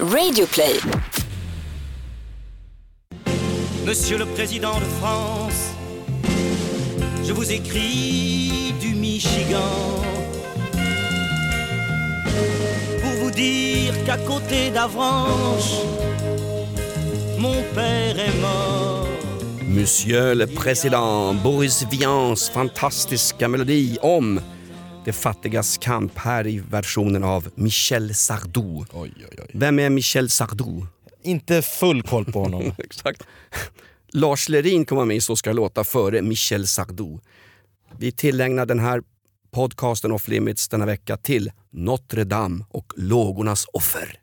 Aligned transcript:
Radioplay. 0.00 0.80
Monsieur 3.86 4.18
le 4.18 4.26
Président 4.26 4.74
de 4.80 4.84
France, 5.00 5.70
je 7.24 7.32
vous 7.32 7.52
écris 7.52 8.74
du 8.80 8.94
Michigan 8.94 10.02
pour 13.00 13.10
vous 13.22 13.30
dire 13.30 13.94
qu'à 14.04 14.16
côté 14.16 14.70
d'Avranches, 14.70 15.84
mon 17.38 17.62
père 17.74 18.18
est 18.18 18.40
mort. 18.40 19.06
Monsieur 19.68 20.34
le 20.34 20.46
Président, 20.48 21.34
Boris 21.34 21.86
Vians 21.88 22.50
fantastiska 22.52 23.46
melodi 23.48 23.98
om 24.02 24.40
de 25.04 25.12
fattigas 25.12 25.78
kamp 25.78 26.18
här 26.18 26.46
i 26.46 26.58
versionen 26.70 27.24
av 27.24 27.48
Michel 27.54 28.14
Sardou. 28.14 28.84
Oj, 28.92 29.12
oj, 29.18 29.38
oj. 29.38 29.46
Vem 29.52 29.78
är 29.78 29.90
Michel 29.90 30.30
Sardou? 30.30 30.86
Inte 31.22 31.62
full 31.62 32.02
koll 32.02 32.24
på 32.24 32.40
honom. 32.42 32.62
Exakt. 32.78 33.22
Lars 34.12 34.48
Lerin 34.48 34.84
kommer 34.84 35.04
med 35.04 35.16
i 35.16 35.20
Så 35.20 35.36
ska 35.36 35.52
låta 35.52 35.84
före 35.84 36.22
Michel 36.22 36.66
Sardou. 36.66 37.20
Vi 37.98 38.12
tillägnar 38.12 38.66
den 38.66 38.78
här 38.78 39.02
podcasten 39.50 40.12
Off 40.12 40.28
Limits 40.28 40.68
denna 40.68 40.86
vecka 40.86 41.16
till 41.16 41.52
Notre 41.70 42.24
Dame 42.24 42.64
och 42.68 42.92
lågornas 42.96 43.66
offer. 43.72 44.18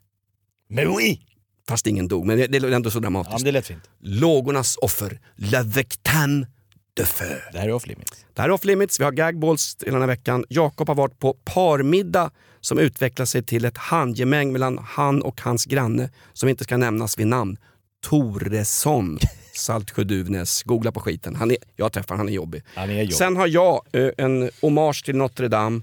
Men 0.70 0.88
oui! 0.88 1.22
Fast 1.68 1.88
ingen 1.88 2.08
dog, 2.08 2.26
men 2.26 2.38
det 2.38 2.58
är 2.58 2.72
ändå 2.72 2.92
så 2.92 2.98
Ja, 2.98 3.02
dramatiskt. 3.02 3.34
men 3.34 3.44
det 3.44 3.52
lät 3.52 3.68
fint. 3.68 3.84
Lågornas 4.00 4.78
offer, 4.78 5.20
Le 5.36 5.64
Victin 5.64 6.46
de 6.94 7.06
Feu. 7.06 7.40
Det 7.52 7.60
här 7.60 7.68
är 7.68 7.74
off 7.74 7.88
limits. 7.88 8.26
Det 8.34 8.42
här 8.42 8.50
är 8.50 8.54
Off 8.54 8.64
Limits, 8.64 9.00
vi 9.00 9.04
har 9.04 9.12
gagballs 9.12 9.78
hela 9.80 9.92
den 9.92 10.02
här 10.02 10.08
veckan. 10.08 10.46
Jakob 10.50 10.88
har 10.88 10.96
varit 10.96 11.20
på 11.20 11.34
parmiddag 11.34 12.32
som 12.62 12.80
utvecklar 12.80 13.26
sig 13.26 13.44
till 13.44 13.66
ett 13.66 13.78
handgemäng 13.78 14.52
mellan 14.52 14.78
han 14.78 15.22
och 15.22 15.42
hans 15.42 15.66
granne 15.66 16.10
som 16.34 16.50
inte 16.50 16.64
ska 16.64 16.78
nämnas 16.78 17.20
vid 17.20 17.28
namn. 17.28 17.58
Toresson, 18.04 19.20
Saltsjö-Duvnäs. 19.54 20.64
Googla 20.64 20.92
på 20.92 21.00
skiten. 21.00 21.36
Han 21.36 21.52
är, 21.52 21.58
jag 21.76 21.94
träffar 21.94 22.16
han 22.16 22.30
är 22.30 22.34
jobbig. 22.34 22.64
Han 22.76 22.90
är 22.90 23.02
jobbig. 23.02 23.16
Sen 23.16 23.36
har 23.36 23.48
jag 23.48 23.82
eh, 23.92 24.10
en 24.18 24.50
hommage 24.62 25.06
till 25.06 25.16
Notre 25.16 25.48
Dame 25.48 25.82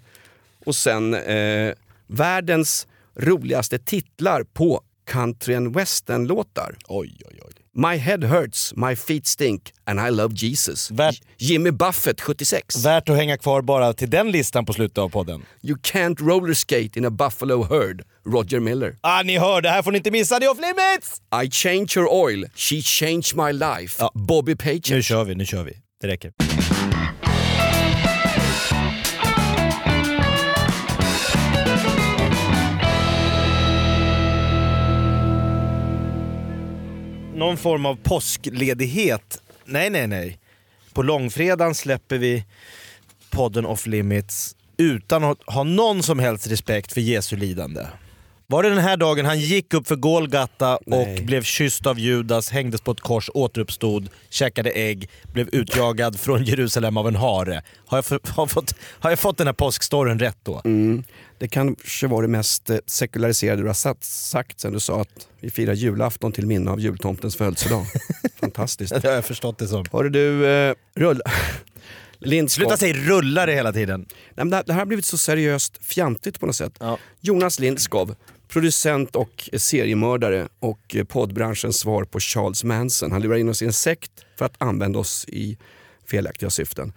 och 0.64 0.76
sen 0.76 1.14
eh, 1.14 1.74
världens 2.06 2.86
roligaste 3.14 3.78
titlar 3.78 4.42
på 4.42 4.82
country 5.06 5.54
and 5.54 5.74
western-låtar. 5.76 6.76
Oj, 6.88 7.16
oj, 7.26 7.40
oj. 7.46 7.47
My 7.80 7.96
head 7.96 8.24
hurts, 8.24 8.72
my 8.76 8.96
feet 8.96 9.26
stink 9.26 9.72
and 9.86 10.00
I 10.00 10.10
love 10.10 10.34
Jesus. 10.34 10.90
Värt- 10.90 11.22
Jimmy 11.38 11.70
Buffett 11.70 12.20
76. 12.20 12.84
Värt 12.84 13.08
att 13.08 13.16
hänga 13.16 13.38
kvar 13.38 13.62
bara 13.62 13.92
till 13.92 14.10
den 14.10 14.30
listan 14.30 14.66
på 14.66 14.72
slutet 14.72 14.98
av 14.98 15.08
podden. 15.08 15.42
You 15.62 15.76
can't 15.78 16.20
roller 16.28 16.54
skate 16.54 16.98
in 16.98 17.04
a 17.04 17.10
buffalo 17.10 17.62
herd, 17.62 18.02
Roger 18.26 18.60
Miller. 18.60 18.96
Ah, 19.00 19.22
ni 19.22 19.38
hör, 19.38 19.60
det 19.60 19.68
här 19.70 19.82
får 19.82 19.92
ni 19.92 19.96
inte 19.98 20.10
missa, 20.10 20.38
det 20.38 20.46
är 20.46 20.50
off 20.50 20.58
limits! 20.60 21.20
I 21.46 21.50
change 21.50 21.88
your 21.96 22.08
oil, 22.24 22.46
she 22.54 22.80
changed 22.82 23.36
my 23.36 23.52
life, 23.52 23.96
Ja. 23.98 24.12
Bobby 24.14 24.56
Page. 24.56 24.90
Nu 24.90 25.02
kör 25.02 25.24
vi, 25.24 25.34
nu 25.34 25.46
kör 25.46 25.64
vi. 25.64 25.72
Det 26.00 26.06
räcker. 26.08 26.32
Någon 37.38 37.56
form 37.56 37.86
av 37.86 37.96
påskledighet? 38.02 39.42
Nej, 39.64 39.90
nej, 39.90 40.06
nej. 40.06 40.38
På 40.92 41.02
långfredagen 41.02 41.74
släpper 41.74 42.18
vi 42.18 42.44
podden 43.30 43.66
Off 43.66 43.86
Limits 43.86 44.56
utan 44.76 45.24
att 45.24 45.38
ha 45.46 45.62
någon 45.62 46.02
som 46.02 46.18
helst 46.18 46.46
respekt 46.46 46.92
för 46.92 47.00
Jesu 47.00 47.36
lidande. 47.36 47.86
Var 48.50 48.62
det 48.62 48.68
den 48.68 48.78
här 48.78 48.96
dagen 48.96 49.26
han 49.26 49.40
gick 49.40 49.74
upp 49.74 49.86
för 49.86 49.96
Golgata 49.96 50.78
Nej. 50.86 51.18
och 51.18 51.24
blev 51.24 51.42
kysst 51.42 51.86
av 51.86 51.98
Judas, 51.98 52.50
hängdes 52.50 52.80
på 52.80 52.90
ett 52.90 53.00
kors, 53.00 53.30
återuppstod, 53.34 54.08
käkade 54.30 54.70
ägg, 54.70 55.10
blev 55.32 55.48
utjagad 55.52 56.20
från 56.20 56.44
Jerusalem 56.44 56.96
av 56.96 57.08
en 57.08 57.16
hare? 57.16 57.62
Har 57.86 57.98
jag, 57.98 58.04
för, 58.04 58.20
har 58.24 58.46
fått, 58.46 58.74
har 58.82 59.10
jag 59.10 59.18
fått 59.18 59.38
den 59.38 59.46
här 59.46 59.54
påskstoryn 59.54 60.18
rätt 60.18 60.38
då? 60.42 60.60
Mm. 60.64 61.04
Det 61.38 61.48
kanske 61.48 62.06
var 62.06 62.22
det 62.22 62.28
mest 62.28 62.70
eh, 62.70 62.78
sekulariserade 62.86 63.62
du 63.62 63.66
har 63.66 63.74
sagt, 63.74 64.04
sagt 64.04 64.60
sen 64.60 64.72
du 64.72 64.80
sa 64.80 65.00
att 65.00 65.28
vi 65.40 65.50
firar 65.50 65.74
julafton 65.74 66.32
till 66.32 66.46
minne 66.46 66.70
av 66.70 66.80
jultomtens 66.80 67.36
födelsedag. 67.36 67.86
Fantastiskt. 68.40 69.02
Det 69.02 69.08
har 69.08 69.14
jag 69.14 69.24
förstått 69.24 69.58
det 69.58 69.68
som. 69.68 69.84
Hörru 69.92 70.08
du, 70.08 70.46
eh, 70.46 70.74
rull... 70.94 71.22
Lindskog. 72.20 72.62
Sluta 72.62 72.76
säga 72.76 72.94
rullare 72.94 73.52
hela 73.52 73.72
tiden. 73.72 74.06
Nej, 74.34 74.46
det, 74.46 74.56
här, 74.56 74.64
det 74.66 74.72
här 74.72 74.80
har 74.80 74.86
blivit 74.86 75.04
så 75.04 75.18
seriöst 75.18 75.78
fjantigt 75.84 76.40
på 76.40 76.46
något 76.46 76.56
sätt. 76.56 76.72
Ja. 76.80 76.98
Jonas 77.20 77.60
Lindskov, 77.60 78.14
producent 78.48 79.16
och 79.16 79.48
seriemördare 79.56 80.48
och 80.58 80.96
poddbranschens 81.08 81.78
svar 81.78 82.04
på 82.04 82.20
Charles 82.20 82.64
Manson. 82.64 83.12
Han 83.12 83.22
lurar 83.22 83.36
in 83.36 83.48
oss 83.48 83.62
i 83.62 83.66
en 83.66 83.72
sekt 83.72 84.12
för 84.38 84.44
att 84.44 84.54
använda 84.58 84.98
oss 84.98 85.24
i 85.28 85.58
felaktiga 86.06 86.50
syften. 86.50 86.92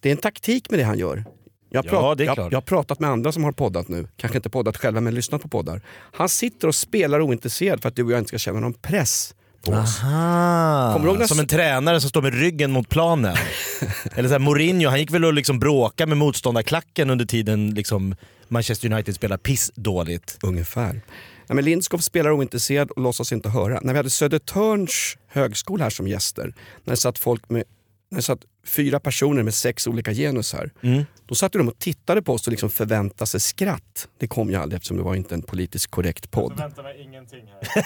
Det 0.00 0.08
är 0.08 0.10
en 0.10 0.18
taktik 0.18 0.70
med 0.70 0.78
det 0.78 0.84
han 0.84 0.98
gör. 0.98 1.24
Jag 1.70 1.82
har, 1.82 2.16
Ja, 2.18 2.34
jag, 2.36 2.52
jag 2.52 2.56
har 2.56 2.60
pratat 2.60 3.00
med 3.00 3.10
andra 3.10 3.32
som 3.32 3.44
har 3.44 3.52
poddat 3.52 3.88
nu, 3.88 4.08
kanske 4.16 4.38
inte 4.38 4.50
poddat 4.50 4.76
själva 4.76 5.00
men 5.00 5.14
lyssnat 5.14 5.42
på 5.42 5.48
poddar. 5.48 5.80
Han 6.12 6.28
sitter 6.28 6.68
och 6.68 6.74
spelar 6.74 7.20
ointresserad 7.20 7.82
för 7.82 7.88
att 7.88 7.96
du 7.96 8.04
och 8.04 8.12
jag 8.12 8.18
inte 8.18 8.28
ska 8.28 8.38
känna 8.38 8.60
någon 8.60 8.74
press. 8.74 9.34
Aha. 9.68 10.92
När- 11.18 11.26
Som 11.26 11.38
en 11.38 11.46
tränare 11.46 12.00
som 12.00 12.10
står 12.10 12.22
med 12.22 12.34
ryggen 12.34 12.70
mot 12.72 12.88
planen. 12.88 13.36
Eller 14.14 14.28
så 14.28 14.34
här, 14.34 14.38
Mourinho, 14.38 14.88
han 14.90 14.98
gick 14.98 15.10
väl 15.10 15.24
och 15.24 15.32
liksom 15.34 15.58
bråka 15.58 16.06
med 16.06 16.18
motståndarklacken 16.18 17.10
under 17.10 17.24
tiden 17.24 17.70
liksom 17.70 18.14
Manchester 18.48 18.92
United 18.92 19.14
spelar 19.14 19.36
piss 19.36 19.70
dåligt. 19.74 20.38
Ungefär. 20.42 20.92
Nej, 21.48 21.54
men 21.54 21.64
Lindskov 21.64 21.98
spelar 21.98 22.30
ointresserad 22.30 22.90
och 22.90 23.02
låtsas 23.02 23.32
inte 23.32 23.48
höra. 23.48 23.80
När 23.82 23.92
vi 23.92 23.96
hade 23.96 24.10
Södertörns 24.10 25.16
högskola 25.28 25.84
här 25.84 25.90
som 25.90 26.08
gäster, 26.08 26.54
när 26.84 26.90
det 26.92 26.96
satt, 26.96 27.18
folk 27.18 27.48
med, 27.50 27.64
när 28.10 28.18
det 28.18 28.22
satt 28.22 28.40
fyra 28.66 29.00
personer 29.00 29.42
med 29.42 29.54
sex 29.54 29.86
olika 29.86 30.12
genus 30.12 30.52
här. 30.52 30.70
Då 31.26 31.34
satt 31.34 31.52
de 31.52 31.68
och 31.68 31.78
tittade 31.78 32.22
på 32.22 32.32
oss 32.32 32.46
och 32.46 32.50
liksom 32.50 32.70
förväntade 32.70 33.26
sig 33.26 33.40
skratt. 33.40 34.08
Det 34.18 34.26
kom 34.26 34.50
ju 34.50 34.56
aldrig 34.56 34.76
eftersom 34.76 34.96
det 34.96 35.02
var 35.02 35.14
inte 35.14 35.34
en 35.34 35.42
politiskt 35.42 35.86
korrekt 35.90 36.30
podd. 36.30 36.58
väntar 36.58 36.82
mig 36.82 37.02
ingenting 37.02 37.44
här. 37.46 37.84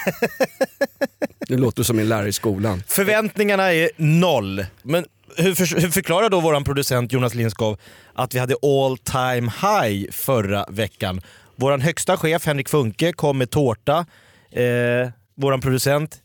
Det 1.49 1.57
låter 1.57 1.83
som 1.83 1.97
min 1.97 2.09
lärare 2.09 2.29
i 2.29 2.33
skolan. 2.33 2.83
Förväntningarna 2.87 3.73
är 3.73 3.91
noll. 3.97 4.67
Men 4.83 5.05
hur, 5.37 5.55
för, 5.55 5.81
hur 5.81 5.89
förklarar 5.91 6.31
då 6.31 6.41
våran 6.41 6.65
producent 6.65 7.13
Jonas 7.13 7.35
Lindskov 7.35 7.79
att 8.15 8.35
vi 8.35 8.39
hade 8.39 8.55
all 8.63 8.99
time 8.99 9.53
high 9.63 10.11
förra 10.11 10.67
veckan? 10.69 11.21
Våran 11.57 11.81
högsta 11.81 12.17
chef 12.17 12.47
Henrik 12.47 12.69
Funke 12.69 13.13
kom 13.13 13.39
med 13.39 13.51
tårta. 13.51 14.07
Eh, 14.51 15.11
våran 15.37 15.61
producent, 15.61 16.19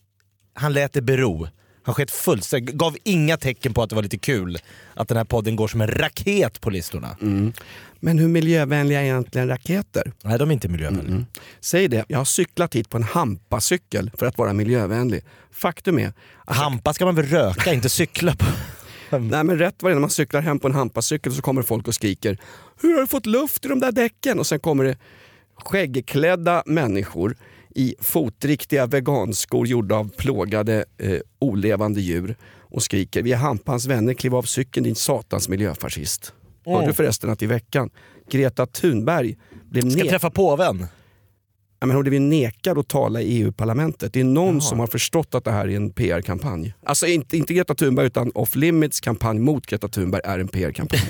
han 0.53 0.73
lät 0.73 0.93
det 0.93 1.01
bero. 1.01 1.47
Han 1.85 1.95
sket 1.95 2.11
fullständigt, 2.11 2.75
gav 2.75 2.97
inga 3.03 3.37
tecken 3.37 3.73
på 3.73 3.83
att 3.83 3.89
det 3.89 3.95
var 3.95 4.03
lite 4.03 4.17
kul 4.17 4.57
att 4.93 5.07
den 5.07 5.17
här 5.17 5.25
podden 5.25 5.55
går 5.55 5.67
som 5.67 5.81
en 5.81 5.87
raket 5.87 6.61
på 6.61 6.69
listorna. 6.69 7.17
Men 7.99 8.19
hur 8.19 8.27
miljövänliga 8.27 8.99
är 8.99 9.03
egentligen 9.03 9.47
raketer? 9.47 10.11
Nej, 10.23 10.39
de 10.39 10.49
är 10.49 10.53
inte 10.53 10.67
miljövänliga. 10.67 11.25
Säg 11.59 11.87
det, 11.87 12.05
jag 12.07 12.17
har 12.17 12.25
cyklat 12.25 12.75
hit 12.75 12.89
på 12.89 12.97
en 12.97 13.03
hampacykel 13.03 14.11
för 14.17 14.25
att 14.25 14.37
vara 14.37 14.53
miljövänlig. 14.53 15.23
Faktum 15.51 15.99
är 15.99 16.13
att 16.45 16.55
Hampa 16.55 16.93
ska 16.93 17.05
man 17.05 17.15
väl 17.15 17.25
röka, 17.25 17.73
inte 17.73 17.89
cykla 17.89 18.35
på. 18.35 18.45
Nej 19.17 19.43
men 19.43 19.57
rätt 19.57 19.75
vad 19.79 19.91
det 19.91 19.93
är 19.93 19.95
när 19.95 20.01
man 20.01 20.09
cyklar 20.09 20.41
hem 20.41 20.59
på 20.59 20.67
en 20.67 20.73
hampacykel 20.73 21.33
så 21.33 21.41
kommer 21.41 21.61
folk 21.61 21.87
och 21.87 21.95
skriker 21.95 22.37
Hur 22.81 22.93
har 22.93 23.01
du 23.01 23.07
fått 23.07 23.25
luft 23.25 23.65
i 23.65 23.67
de 23.67 23.79
där 23.79 23.91
däcken? 23.91 24.39
Och 24.39 24.47
sen 24.47 24.59
kommer 24.59 24.83
det 24.83 24.97
skäggklädda 25.55 26.63
människor 26.65 27.35
i 27.75 27.95
fotriktiga 27.99 28.85
veganskor 28.85 29.67
gjorda 29.67 29.95
av 29.95 30.09
plågade 30.09 30.85
eh, 30.97 31.19
olevande 31.39 32.01
djur 32.01 32.35
och 32.59 32.83
skriker 32.83 33.23
Vi 33.23 33.31
är 33.31 33.37
Hampans 33.37 33.85
vänner, 33.85 34.13
kliv 34.13 34.35
av 34.35 34.43
cykeln 34.43 34.83
din 34.83 34.95
satans 34.95 35.49
miljöfascist. 35.49 36.33
Hörde 36.65 36.87
du 36.87 36.93
förresten 36.93 37.29
att 37.29 37.41
i 37.41 37.45
veckan 37.45 37.89
Greta 38.31 38.65
Thunberg 38.65 39.37
blev, 39.69 39.89
Ska 39.89 40.09
träffa 40.09 40.29
påven. 40.29 40.87
Men 41.79 41.91
hon 41.95 42.03
blev 42.03 42.21
nekad 42.21 42.77
att 42.77 42.87
tala 42.87 43.21
i 43.21 43.41
EU-parlamentet. 43.41 44.13
Det 44.13 44.19
är 44.19 44.23
någon 44.23 44.61
som 44.61 44.79
har 44.79 44.87
förstått 44.87 45.35
att 45.35 45.43
det 45.43 45.51
här 45.51 45.67
är 45.67 45.75
en 45.75 45.89
PR-kampanj. 45.89 46.73
Alltså 46.83 47.07
inte, 47.07 47.37
inte 47.37 47.53
Greta 47.53 47.75
Thunberg 47.75 48.05
utan 48.05 48.31
Off 48.35 48.55
Limits 48.55 48.99
kampanj 48.99 49.39
mot 49.39 49.65
Greta 49.65 49.87
Thunberg 49.87 50.21
är 50.23 50.39
en 50.39 50.47
PR-kampanj. 50.47 51.01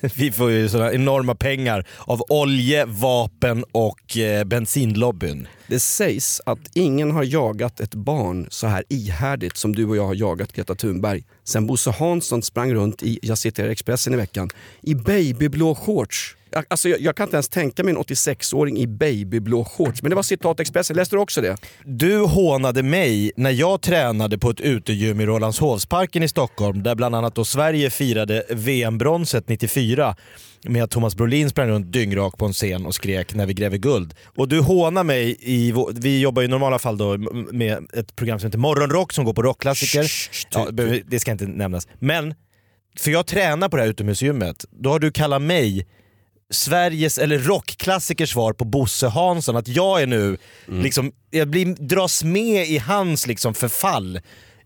Vi 0.16 0.32
får 0.32 0.50
ju 0.50 0.68
sådana 0.68 0.92
enorma 0.92 1.34
pengar 1.34 1.86
av 1.98 2.22
olje, 2.28 2.84
vapen 2.84 3.64
och 3.72 4.16
eh, 4.16 4.44
bensinlobbyn. 4.44 5.48
Det 5.66 5.80
sägs 5.80 6.40
att 6.46 6.58
ingen 6.74 7.10
har 7.10 7.24
jagat 7.24 7.80
ett 7.80 7.94
barn 7.94 8.46
så 8.50 8.66
här 8.66 8.84
ihärdigt 8.88 9.56
som 9.56 9.74
du 9.74 9.86
och 9.86 9.96
jag 9.96 10.06
har 10.06 10.14
jagat 10.14 10.52
Greta 10.52 10.74
Thunberg 10.74 11.24
sen 11.44 11.66
Bosse 11.66 11.90
Hansson 11.90 12.42
sprang 12.42 12.74
runt 12.74 13.02
i, 13.02 13.18
jag 13.22 13.38
citerar 13.38 13.68
Expressen 13.68 14.14
i 14.14 14.16
veckan, 14.16 14.50
i 14.82 14.94
babyblå 14.94 15.74
shorts 15.74 16.36
alltså, 16.68 16.88
jag, 16.88 17.00
jag 17.00 17.16
kan 17.16 17.24
inte 17.24 17.36
ens 17.36 17.48
tänka 17.48 17.84
mig 17.84 17.94
en 17.94 18.00
86-åring 18.00 18.78
i 18.78 18.86
babyblå 18.86 19.64
shorts. 19.64 20.02
Men 20.02 20.10
det 20.10 20.16
var 20.16 20.22
citat 20.22 20.60
Expressen, 20.60 20.96
läste 20.96 21.16
du 21.16 21.20
också 21.20 21.40
det? 21.40 21.56
Du 21.84 22.18
hånade 22.18 22.82
mig 22.82 23.32
när 23.36 23.50
jag 23.50 23.82
tränade 23.82 24.38
på 24.38 24.50
ett 24.50 24.60
utegym 24.60 25.20
i 25.20 25.26
Rålambshovsparken 25.26 26.22
i 26.22 26.28
Stockholm 26.28 26.82
där 26.82 26.94
bland 26.94 27.14
annat 27.14 27.34
då 27.34 27.44
Sverige 27.44 27.90
firade 27.90 28.44
VM-bronset 28.50 29.48
94 29.48 30.16
med 30.68 30.84
att 30.84 30.90
Thomas 30.90 31.16
Brolin 31.16 31.50
sprang 31.50 31.68
runt 31.68 31.92
dyngrak 31.92 32.38
på 32.38 32.46
en 32.46 32.52
scen 32.52 32.86
och 32.86 32.94
skrek 32.94 33.34
när 33.34 33.46
vi 33.46 33.54
gräver 33.54 33.76
guld. 33.76 34.14
Och 34.36 34.48
du 34.48 34.60
hånar 34.60 35.04
mig 35.04 35.36
i, 35.40 35.74
vi 35.94 36.20
jobbar 36.20 36.42
i 36.42 36.48
normala 36.48 36.78
fall 36.78 36.98
då 36.98 37.16
med 37.52 37.86
ett 37.92 38.16
program 38.16 38.38
som 38.38 38.46
heter 38.46 38.58
Morgonrock 38.58 39.12
som 39.12 39.24
går 39.24 39.32
på 39.32 39.42
rockklassiker. 39.42 40.06
Ja, 40.50 40.68
det 41.06 41.20
ska 41.20 41.30
inte 41.30 41.46
nämnas. 41.46 41.88
Men, 41.98 42.34
för 42.98 43.10
jag 43.10 43.26
tränar 43.26 43.68
på 43.68 43.76
det 43.76 43.82
här 43.82 43.90
utomhusgymmet, 43.90 44.64
då 44.70 44.90
har 44.90 44.98
du 44.98 45.10
kallat 45.10 45.42
mig 45.42 45.86
Sveriges, 46.50 47.18
eller 47.18 47.38
rockklassikers 47.38 48.32
svar 48.32 48.52
på 48.52 48.64
Bosse 48.64 49.06
Hansson, 49.06 49.56
att 49.56 49.68
jag 49.68 50.02
är 50.02 50.06
nu, 50.06 50.36
liksom, 50.66 51.12
jag 51.30 51.48
blir, 51.48 51.66
dras 51.66 52.24
med 52.24 52.68
i 52.68 52.78
hans 52.78 53.26
liksom 53.26 53.54
förfall 53.54 54.20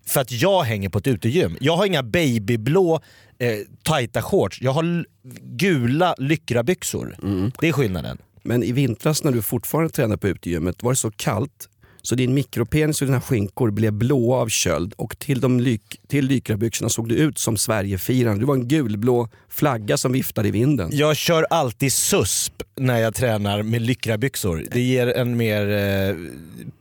för 0.07 0.21
att 0.21 0.33
jag 0.33 0.63
hänger 0.63 0.89
på 0.89 0.99
ett 0.99 1.07
utegym. 1.07 1.57
Jag 1.61 1.77
har 1.77 1.87
inga 1.87 2.03
babyblå 2.03 3.01
eh, 3.39 3.59
tajta 3.83 4.23
shorts, 4.23 4.61
jag 4.61 4.73
har 4.73 5.05
gula 5.43 6.15
lycrabyxor. 6.19 7.17
Det 7.61 7.69
är 7.69 7.73
skillnaden. 7.73 8.19
Men 8.43 8.63
i 8.63 8.73
vintras 8.73 9.25
när 9.25 9.33
du 9.33 9.43
fortfarande 9.43 9.91
tränade 9.91 10.19
på 10.19 10.29
utegymmet 10.29 10.83
var 10.83 10.93
det 10.93 10.97
så 10.97 11.11
kallt 11.11 11.69
så 12.09 12.15
din 12.15 12.35
mikropenis 12.35 13.01
och 13.01 13.07
dina 13.07 13.21
skinkor 13.21 13.71
blev 13.71 13.93
blåa 13.93 14.37
av 14.37 14.49
köld 14.49 14.95
och 14.97 15.19
till, 15.19 15.41
de 15.41 15.61
lyk, 15.61 16.01
till 16.09 16.27
lykrabyxorna 16.27 16.89
såg 16.89 17.09
du 17.09 17.15
ut 17.15 17.39
som 17.39 17.57
Sverigefiraren. 17.57 18.39
Du 18.39 18.45
var 18.45 18.55
en 18.55 18.69
gulblå 18.69 19.29
flagga 19.49 19.97
som 19.97 20.13
viftade 20.13 20.49
i 20.49 20.51
vinden. 20.51 20.91
Jag 20.93 21.17
kör 21.17 21.47
alltid 21.51 21.93
susp 21.93 22.63
när 22.77 22.99
jag 22.99 23.15
tränar 23.15 23.63
med 23.63 23.83
lycrabyxor. 23.83 24.65
Det 24.71 24.81
ger 24.81 25.07
en 25.07 25.37
mer 25.37 25.71
eh, 25.71 26.17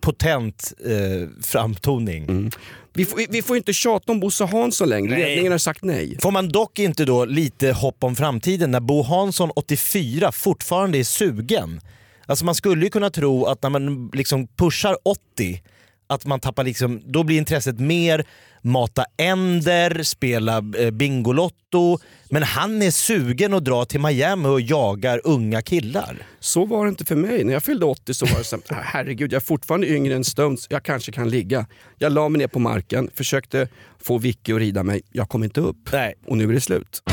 potent 0.01 0.73
eh, 0.85 1.29
framtoning. 1.41 2.51
Vi, 2.93 3.05
får, 3.05 3.21
vi 3.29 3.41
får 3.41 3.57
inte 3.57 3.73
tjata 3.73 4.11
om 4.11 4.19
Bosse 4.19 4.45
Hansson 4.45 4.89
längre, 4.89 5.11
Nej. 5.11 5.23
ledningen 5.23 5.51
har 5.51 5.59
sagt 5.59 5.83
nej. 5.83 6.17
Får 6.21 6.31
man 6.31 6.49
dock 6.49 6.79
inte 6.79 7.05
då 7.05 7.25
lite 7.25 7.71
hopp 7.71 8.03
om 8.03 8.15
framtiden 8.15 8.71
när 8.71 8.79
Bo 8.79 9.01
Hansson 9.01 9.51
84 9.55 10.31
fortfarande 10.31 10.97
är 10.97 11.03
sugen? 11.03 11.81
Alltså 12.27 12.45
man 12.45 12.55
skulle 12.55 12.83
ju 12.83 12.89
kunna 12.89 13.09
tro 13.09 13.45
att 13.45 13.63
när 13.63 13.69
man 13.69 14.09
liksom 14.13 14.47
pushar 14.47 14.97
80 15.03 15.61
att 16.07 16.25
man 16.25 16.39
tappar 16.39 16.63
liksom, 16.63 17.01
då 17.05 17.23
blir 17.23 17.37
intresset 17.37 17.79
mer 17.79 18.25
mata 18.61 19.05
änder, 19.17 20.03
spela 20.03 20.57
eh, 20.77 20.91
Bingolotto. 20.91 21.99
Men 22.29 22.43
han 22.43 22.81
är 22.81 22.91
sugen 22.91 23.53
att 23.53 23.65
dra 23.65 23.85
till 23.85 23.99
Miami 23.99 24.47
och 24.47 24.61
jagar 24.61 25.21
unga 25.23 25.61
killar. 25.61 26.17
Så 26.39 26.65
var 26.65 26.85
det 26.85 26.89
inte 26.89 27.05
för 27.05 27.15
mig. 27.15 27.43
När 27.43 27.53
jag 27.53 27.63
fyllde 27.63 27.85
80 27.85 28.13
så 28.13 28.25
var 28.25 28.37
det 28.37 28.43
så 28.43 28.59
här, 28.69 28.81
herregud 28.83 29.33
jag 29.33 29.41
är 29.41 29.45
fortfarande 29.45 29.87
yngre 29.87 30.15
än 30.15 30.23
Stones, 30.23 30.67
jag 30.69 30.83
kanske 30.83 31.11
kan 31.11 31.29
ligga. 31.29 31.65
Jag 31.97 32.11
la 32.11 32.29
mig 32.29 32.39
ner 32.39 32.47
på 32.47 32.59
marken, 32.59 33.09
försökte 33.15 33.67
få 33.99 34.17
Vicky 34.17 34.53
att 34.53 34.59
rida 34.59 34.83
mig, 34.83 35.01
jag 35.11 35.29
kom 35.29 35.43
inte 35.43 35.61
upp. 35.61 35.89
Nej. 35.91 36.13
Och 36.25 36.37
nu 36.37 36.49
är 36.49 36.53
det 36.53 36.61
slut. 36.61 37.03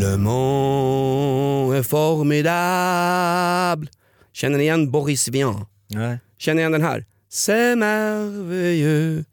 Le 0.00 0.16
monde 0.16 1.74
est 1.74 1.82
formidable. 1.82 3.88
Känner 4.32 4.58
ni 4.58 4.64
igen 4.64 4.90
Boris 4.90 5.28
Vian? 5.28 5.66
Nej. 5.90 6.18
Känner 6.38 6.54
ni 6.54 6.60
igen 6.60 6.72
den 6.72 6.82
här? 6.82 7.04
C'est 7.30 7.76
merveilleux. 7.76 9.24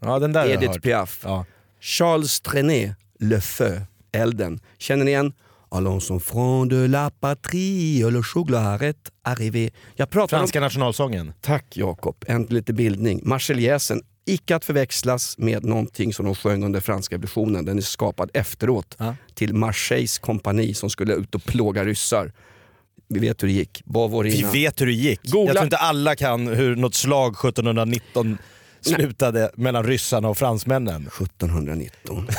Ja 0.00 0.18
den 0.18 0.32
där 0.32 0.46
Edith. 0.46 0.80
Piaf. 0.80 1.20
Ja. 1.24 1.44
Charles 1.80 2.40
Trenet, 2.40 2.94
Le 3.20 3.40
Feu, 3.40 3.80
Elden. 4.12 4.60
Känner 4.78 5.04
ni 5.04 5.10
igen? 5.10 5.32
Allons 5.70 6.10
enfants 6.10 6.68
de 6.68 6.88
la 6.88 7.10
patrie, 7.10 8.10
le 8.10 8.22
chocolat 8.22 8.82
est 8.82 9.10
arrivé. 9.22 9.70
Jag 9.96 10.10
pratar 10.10 10.36
Franska 10.38 10.60
nationalsången. 10.60 11.28
om... 11.28 11.34
Tack 11.40 11.76
Jakob, 11.76 12.16
en 12.26 12.46
lite 12.50 12.72
bildning. 12.72 13.20
Marseljäsen, 13.24 14.02
icke 14.26 14.56
att 14.56 14.64
förväxlas 14.64 15.38
med 15.38 15.64
någonting 15.64 16.12
som 16.14 16.24
de 16.24 16.34
sjöng 16.34 16.64
under 16.64 16.80
franska 16.80 17.14
revolutionen. 17.14 17.64
Den 17.64 17.78
är 17.78 17.82
skapad 17.82 18.30
efteråt 18.34 18.96
Ja. 18.98 19.14
till 19.34 19.54
Marseilles 19.54 20.18
kompani 20.18 20.74
som 20.74 20.90
skulle 20.90 21.14
ut 21.14 21.34
och 21.34 21.44
plåga 21.44 21.84
ryssar. 21.84 22.32
Vi 23.08 23.18
vet 23.20 23.42
hur 23.42 23.48
det 23.48 23.54
gick. 23.54 23.82
Bavorina. 23.84 24.48
Vi 24.52 24.60
vet 24.62 24.80
hur 24.80 24.86
det 24.86 24.92
gick. 24.92 25.20
Googla- 25.22 25.46
Jag 25.46 25.54
tror 25.54 25.64
inte 25.64 25.76
alla 25.76 26.16
kan 26.16 26.46
hur 26.46 26.76
något 26.76 26.94
slag 26.94 27.32
1719 27.36 28.38
slutade 28.80 29.50
mellan 29.54 29.84
ryssarna 29.84 30.28
och 30.28 30.38
fransmännen. 30.38 31.02
1719. 31.06 32.28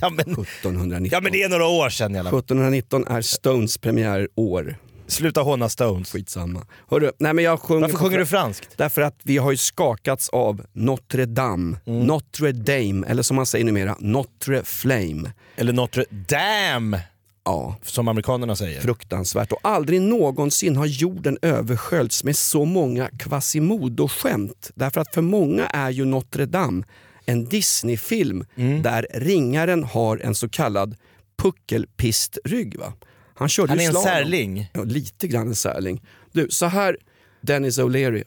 Ja 0.00 0.10
men, 0.10 0.20
1719. 0.20 1.08
ja 1.12 1.20
men 1.20 1.32
det 1.32 1.42
är 1.42 1.48
några 1.48 1.66
år 1.66 1.90
sedan 1.90 2.14
i 2.14 2.18
alla 2.18 2.30
fall. 2.30 2.38
1719 2.38 3.06
är 3.06 3.22
Stones 3.22 3.78
premiärår. 3.78 4.76
Sluta 5.10 5.40
håna 5.40 5.68
Stones. 5.68 6.12
Skitsamma. 6.12 6.66
Hörru, 6.90 7.10
nej 7.18 7.32
men 7.34 7.44
jag 7.44 7.60
sjunger 7.60 7.80
Varför 7.80 7.96
sjunger 7.96 8.18
du 8.18 8.26
franskt? 8.26 8.68
Därför 8.76 9.02
att 9.02 9.20
vi 9.22 9.36
har 9.38 9.50
ju 9.50 9.56
skakats 9.56 10.28
av 10.28 10.62
Notre 10.72 11.26
Dame, 11.26 11.76
Mm. 11.86 12.06
Notre 12.06 12.52
Dame, 12.52 13.06
eller 13.06 13.22
som 13.22 13.36
man 13.36 13.46
säger 13.46 13.64
numera, 13.64 13.96
Notre 14.00 14.64
Flame. 14.64 15.32
Eller 15.56 15.72
Notre 15.72 16.04
Dame, 16.10 17.00
Ja, 17.44 17.76
som 17.82 18.08
amerikanerna 18.08 18.56
säger. 18.56 18.80
fruktansvärt. 18.80 19.52
Och 19.52 19.58
aldrig 19.62 20.00
någonsin 20.00 20.76
har 20.76 20.86
jorden 20.86 21.38
översköljts 21.42 22.24
med 22.24 22.36
så 22.36 22.64
många 22.64 23.08
Quasimodo-skämt. 23.18 24.70
Därför 24.74 25.00
att 25.00 25.14
för 25.14 25.22
många 25.22 25.66
är 25.66 25.90
ju 25.90 26.04
Notre 26.04 26.46
Dame 26.46 26.82
en 27.26 27.44
Disney-film 27.44 28.44
Mm. 28.56 28.82
där 28.82 29.06
ringaren 29.14 29.84
har 29.84 30.18
en 30.18 30.34
så 30.34 30.48
kallad 30.48 30.96
puckelpistrygg. 31.42 32.78
Va? 32.78 32.92
Han, 33.40 33.48
körde 33.48 33.72
Han 33.72 33.80
är 33.80 33.84
en 33.84 33.90
slalom. 33.90 34.04
särling. 34.04 34.70
Ja, 34.72 34.82
lite 34.84 35.28
grann 35.28 35.48
en 35.48 35.54
särling. 35.54 36.02
Du, 36.32 36.46
så 36.50 36.66
här 36.66 36.96
Dennis 37.40 37.78
O'Leary, 37.78 38.24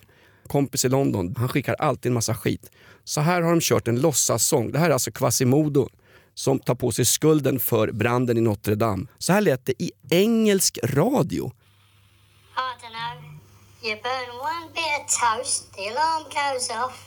kompis 0.48 0.86
i 0.86 0.90
London, 0.90 1.36
han 1.38 1.50
skickar 1.50 1.74
alltid 1.80 2.10
en 2.10 2.14
massa 2.14 2.36
skit. 2.36 2.72
Så 3.04 3.22
här 3.22 3.42
har 3.42 3.50
de 3.50 3.60
kört 3.62 3.88
en 3.88 4.02
låtsassång. 4.02 4.72
Det 4.72 4.80
här 4.80 4.90
är 4.90 4.94
alltså 4.94 5.12
Quasimodo 5.12 5.90
som 6.34 6.60
tar 6.60 6.76
på 6.76 6.92
sig 6.92 7.06
skulden 7.06 7.60
för 7.60 7.92
branden 7.92 8.38
i 8.38 8.42
Notre 8.42 8.76
Dame. 8.76 9.06
Så 9.18 9.34
här 9.34 9.42
lät 9.42 9.66
det 9.66 9.74
i 9.84 9.92
engelsk 10.10 10.78
radio. 10.84 11.52
I 12.56 12.60
don't 12.82 12.94
know. 12.94 13.34
You 13.84 13.96
burn 14.04 14.30
one 14.54 14.66
bit 14.74 15.00
of 15.00 15.06
toast, 15.22 15.74
the 15.74 15.90
alarm 15.90 16.24
goes 16.40 16.70
off, 16.70 16.98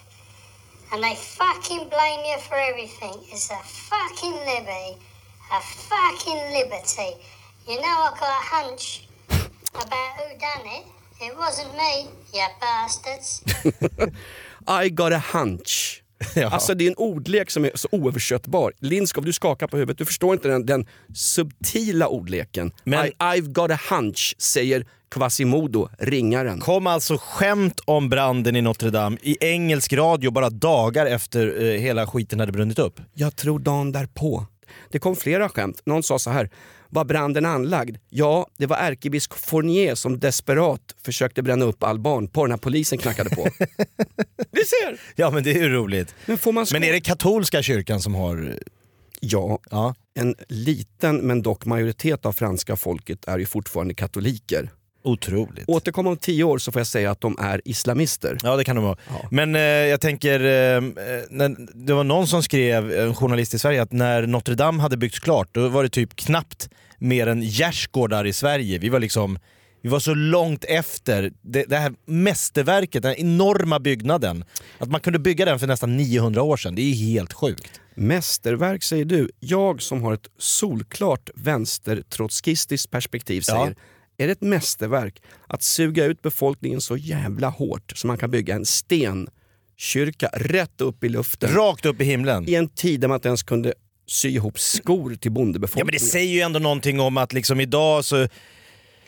and 0.93 1.03
they 1.03 1.17
fucking 1.17 1.83
blame 1.89 2.21
you 2.31 2.39
for 2.49 2.57
everything. 2.71 3.17
It's 3.33 3.51
a 3.51 3.61
fucking 3.93 4.37
liberty. 4.53 4.93
A 5.59 5.61
fucking 5.91 6.41
liberty. 6.59 7.11
You 7.69 7.77
know, 7.83 7.97
I 8.07 8.11
got 8.21 8.29
a 8.29 8.43
hunch 8.57 9.09
about 9.75 10.13
who 10.19 10.27
done 10.49 10.67
it. 10.79 10.85
It 11.21 11.35
wasn't 11.37 11.73
me, 11.77 11.93
you 12.33 12.47
bastards. 12.61 13.43
I 14.85 14.89
got 14.91 15.13
a 15.13 15.23
hunch. 15.33 16.03
Ja. 16.35 16.49
Alltså 16.51 16.75
det 16.75 16.85
är 16.87 16.89
en 16.91 16.97
ordlek 16.97 17.51
som 17.51 17.65
är 17.65 17.71
så 17.75 17.89
oöversättbar. 17.93 18.73
Lindskov, 18.81 19.25
du 19.25 19.33
skakar 19.33 19.67
på 19.67 19.77
huvudet. 19.77 19.99
Du 19.99 20.05
förstår 20.05 20.35
inte 20.35 20.49
den, 20.49 20.67
den 20.67 20.87
subtila 21.15 22.09
ordleken. 22.09 22.73
Men- 22.85 23.07
I, 23.07 23.11
I've 23.19 23.53
got 23.53 23.71
a 23.71 23.79
hunch, 23.91 24.35
säger 24.39 24.87
Quasimodo, 25.11 25.89
ringaren. 25.99 26.61
Kom 26.61 26.87
alltså 26.87 27.19
skämt 27.21 27.81
om 27.85 28.09
branden 28.09 28.57
i 28.57 28.63
Notre 28.63 28.91
Dame 28.91 29.17
i 29.23 29.37
engelsk 29.41 29.93
radio 29.93 30.31
bara 30.31 30.51
dagar 30.51 31.07
efter 31.07 31.63
eh, 31.65 31.81
hela 31.81 32.07
skiten 32.07 32.41
hade 32.41 32.53
brunnit 32.53 32.79
upp. 32.79 33.01
Jag 33.15 33.37
tror 33.37 33.59
dagen 33.59 33.93
därpå. 33.93 34.47
Det 34.91 34.99
kom 34.99 35.17
flera 35.17 35.49
skämt. 35.49 35.81
Någon 35.87 36.03
sa 36.03 36.19
så 36.19 36.31
här. 36.31 36.51
Var 36.91 37.05
branden 37.05 37.45
anlagd? 37.45 37.97
Ja, 38.09 38.47
det 38.59 38.67
var 38.67 38.77
ärkebiskop 38.77 39.39
Fournier 39.39 39.95
som 39.95 40.19
desperat 40.19 40.81
försökte 41.05 41.43
bränna 41.43 41.65
upp 41.65 41.83
all 41.83 41.99
barnporr 41.99 42.49
när 42.49 42.57
polisen 42.57 42.99
knackade 42.99 43.31
på. 43.31 43.43
Vi 44.51 44.65
ser! 44.65 45.01
Ja 45.15 45.31
men 45.31 45.43
det 45.45 45.51
är 45.51 45.63
ju 45.63 45.69
roligt. 45.69 46.15
Men 46.27 46.39
får 46.39 46.53
man 46.53 46.67
Men 46.73 46.85
är 46.85 46.93
det 46.93 47.01
katolska 47.01 47.63
kyrkan 47.63 48.01
som 48.01 48.15
har... 48.15 48.55
Ja, 49.21 49.59
Ja. 49.71 49.95
en 50.15 50.35
liten 50.49 51.17
men 51.17 51.43
dock 51.43 51.65
majoritet 51.65 52.27
av 52.27 52.33
franska 52.33 52.77
folket 52.77 53.25
är 53.29 53.39
ju 53.39 53.47
fortfarande 53.47 53.95
katoliker. 53.95 54.71
Otroligt. 55.07 55.69
Återkom 55.69 56.07
om 56.07 56.17
tio 56.17 56.45
år 56.45 56.59
så 56.59 56.73
får 56.73 56.81
jag 56.81 56.87
säga 56.87 57.11
att 57.11 57.21
de 57.21 57.39
är 57.39 57.61
islamister. 57.65 58.39
Ja 58.43 58.57
det 58.57 58.65
kan 58.65 58.77
de 58.77 58.85
vara. 58.85 58.97
Men 59.31 59.55
eh, 59.55 59.61
jag 59.61 60.01
tänker, 60.01 60.41
eh, 60.41 60.81
när, 61.31 61.85
det 61.87 61.93
var 61.93 62.05
någon 62.05 62.27
som 62.27 62.43
skrev, 62.43 62.93
en 62.93 63.15
journalist 63.15 63.55
i 63.55 63.59
Sverige, 63.59 63.83
att 63.83 63.93
när 63.93 64.27
Notre 64.27 64.55
Dame 64.55 64.83
hade 64.83 64.97
byggts 64.97 65.19
klart 65.19 65.49
då 65.53 65.69
var 65.69 65.83
det 65.83 65.89
typ 65.89 66.17
knappt 66.17 66.69
mer 66.99 67.27
än 67.27 67.43
gärdsgårdar 67.43 68.27
i 68.27 68.33
Sverige. 68.33 68.79
Vi 68.79 68.89
var 68.89 69.01
liksom 69.01 69.39
vi 69.83 69.89
var 69.89 70.01
så 70.01 70.15
långt 70.15 70.65
efter 70.65 71.33
det, 71.43 71.65
det 71.65 71.77
här 71.77 71.93
mästerverket, 72.07 73.03
den 73.03 73.13
här 73.13 73.21
enorma 73.21 73.79
byggnaden. 73.81 74.45
Att 74.79 74.91
man 74.91 75.01
kunde 75.01 75.19
bygga 75.19 75.45
den 75.45 75.59
för 75.59 75.67
nästan 75.67 75.97
900 75.97 76.43
år 76.43 76.57
sedan, 76.57 76.75
det 76.75 76.83
är 76.83 76.95
helt 76.95 77.33
sjukt. 77.33 77.81
Mästerverk 77.95 78.83
säger 78.83 79.05
du. 79.05 79.31
Jag 79.41 79.83
som 79.83 80.03
har 80.03 80.15
ett 80.15 80.29
solklart 80.39 81.31
vänstertrotskistiskt 81.35 82.91
perspektiv 82.91 83.43
Ja. 83.49 83.71
Är 84.19 84.27
det 84.27 84.33
ett 84.33 84.43
mästerverk 84.43 85.23
att 85.47 85.63
suga 85.63 86.05
ut 86.05 86.23
befolkningen 86.23 86.81
så 86.81 86.97
jävla 86.97 87.49
hårt 87.49 87.93
så 87.97 88.07
man 88.07 88.19
kan 88.19 88.31
bygga 88.31 88.55
en 88.55 88.65
stenkyrka 88.67 90.29
rätt 90.33 90.81
upp 90.81 91.05
i 91.05 91.09
luften 91.09 91.55
Rakt 91.55 91.87
upp 91.87 92.01
i 92.01 92.05
himlen. 92.05 92.49
i 92.49 92.55
en 92.55 92.69
tid 92.69 93.01
där 93.01 93.09
man 93.09 93.15
inte 93.15 93.29
ens 93.29 93.43
kunde 93.43 93.75
sy 94.09 94.29
ihop 94.29 94.59
skor 94.59 95.15
till 95.15 95.31
Ja 95.31 95.35
bondebefolkningen. 95.35 95.87
men 95.87 95.93
det 95.93 95.99
säger 95.99 96.33
ju 96.35 96.41
ändå 96.41 96.59
någonting 96.59 97.01
om 97.01 97.17
att 97.17 97.33
liksom 97.33 97.61
idag 97.61 98.05
så 98.05 98.17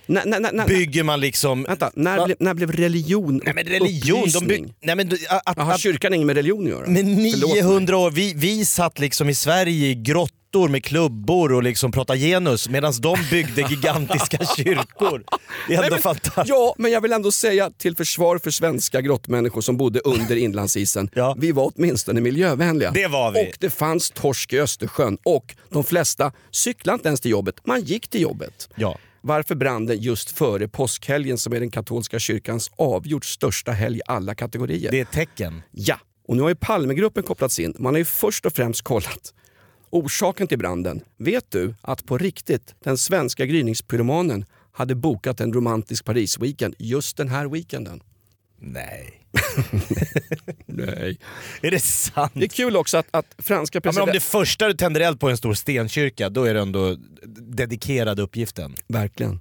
nej, 0.07 0.23
nej, 0.27 0.51
nej. 0.53 0.67
bygger 0.69 1.03
man 1.03 1.21
liksom... 1.21 1.63
Vänta, 1.63 1.91
när, 1.95 2.17
Va? 2.17 2.25
blev, 2.27 2.37
när 2.41 2.55
blev 2.55 2.73
religion 2.73 3.41
Nej 3.45 3.55
men 3.55 3.65
religion, 3.65 4.19
upplysning? 4.19 4.49
bygg, 4.49 4.75
nej, 4.83 4.97
men, 4.97 5.09
att, 5.29 5.43
att, 5.59 5.59
att, 5.59 5.81
kyrkan 5.81 6.13
har 6.13 6.17
inget 6.17 6.27
med 6.27 6.37
religion 6.37 6.63
att 6.65 6.71
göra? 6.71 6.87
mig. 6.87 7.03
900 7.03 7.97
år, 7.97 8.11
vi, 8.11 8.33
vi 8.37 8.65
satt 8.65 8.99
liksom 8.99 9.29
i 9.29 9.35
Sverige 9.35 9.87
i 9.87 9.95
grottor 10.53 10.69
med 10.69 10.85
klubbor 10.85 11.53
och 11.53 11.63
liksom 11.63 11.93
pratade 11.93 12.19
genus 12.19 12.69
medan 12.69 12.93
de 13.01 13.17
byggde 13.31 13.63
gigantiska 13.71 14.39
kyrkor. 14.57 15.25
Det 15.69 15.75
är 15.75 15.79
ändå 15.79 15.81
Nej, 15.83 15.91
men- 15.91 16.01
fantastiskt. 16.01 16.49
Ja, 16.49 16.75
men 16.79 16.91
jag 16.91 17.01
vill 17.01 17.13
ändå 17.13 17.31
säga 17.33 17.71
till 17.71 17.97
försvar 17.97 18.39
för 18.39 18.51
svenska 18.51 19.01
grottmänniskor 19.01 19.61
som 19.61 19.77
bodde 19.77 20.01
under 20.01 20.37
inlandsisen. 20.47 21.11
Ja. 21.15 21.37
Vi 21.39 21.53
var 21.53 21.73
åtminstone 21.75 22.21
miljövänliga. 22.21 22.91
Det 22.91 23.07
var 23.07 23.33
vi. 23.33 23.41
Och 23.41 23.57
det 23.61 23.71
fanns 23.71 24.11
torsk 24.11 24.53
i 24.53 24.61
Östersjön 24.61 25.19
och 25.25 25.55
de 25.71 25.85
flesta 25.85 26.33
cyklade 26.51 26.95
inte 26.95 27.09
ens 27.09 27.21
till 27.21 27.31
jobbet, 27.31 27.55
man 27.67 27.81
gick 27.83 28.09
till 28.09 28.21
jobbet. 28.21 28.69
Ja. 28.75 28.99
Varför 29.21 29.55
brann 29.55 29.87
den 29.87 29.99
just 30.01 30.31
före 30.31 30.69
påskhelgen 30.69 31.39
som 31.39 31.53
är 31.53 31.61
den 31.61 31.71
katolska 31.71 32.19
kyrkans 32.19 32.71
avgjort 32.77 33.25
största 33.25 33.73
helg 33.73 33.99
i 33.99 34.03
alla 34.07 34.35
kategorier? 34.35 34.91
Det 34.91 34.99
är 34.99 35.03
ett 35.03 35.13
tecken. 35.13 35.63
Ja, 35.73 35.97
och 36.29 36.37
nu 36.37 36.43
har 36.43 36.49
ju 36.49 36.55
Palmegruppen 36.55 37.23
kopplats 37.23 37.59
in. 37.59 37.75
Man 37.79 37.95
har 37.95 37.99
ju 37.99 38.05
först 38.05 38.47
och 38.47 38.53
främst 38.53 38.83
kollat 38.83 39.35
orsaken 39.91 40.47
till 40.47 40.59
branden. 40.59 41.01
Vet 41.17 41.51
du 41.51 41.75
att 41.81 42.05
på 42.07 42.19
riktigt 42.19 42.75
den 42.85 42.99
svenska 42.99 43.47
gryningspyromanen 43.47 44.45
hade 44.73 44.95
bokat 44.95 45.41
en 45.41 45.53
romantisk 45.53 46.05
Paris-weekend 46.05 46.75
just 46.79 47.17
den 47.17 47.29
här 47.29 47.47
weekenden? 47.47 48.03
Nej. 48.61 49.15
Nej. 50.67 51.19
Är 51.63 51.71
det 51.71 51.81
sant? 51.81 52.33
Det 52.35 52.45
är 52.45 52.49
kul 52.49 52.77
också 52.77 52.97
att, 52.97 53.07
att 53.11 53.35
franska 53.39 53.77
Ja, 53.77 53.81
men 53.85 53.89
om 53.89 53.93
presidenten... 53.95 54.15
det 54.15 54.21
första 54.21 54.67
du 54.67 54.75
tänder 54.75 55.01
eld 55.01 55.21
på 55.21 55.27
är 55.27 55.31
en 55.31 55.37
stor 55.37 55.55
stenkyrka, 55.55 56.29
då 56.29 56.45
är 56.45 56.55
det 56.55 56.61
ändå 56.61 56.97
dedikerad 57.39 58.21
uppgiften. 58.21 58.75
Verkligen. 58.87 59.33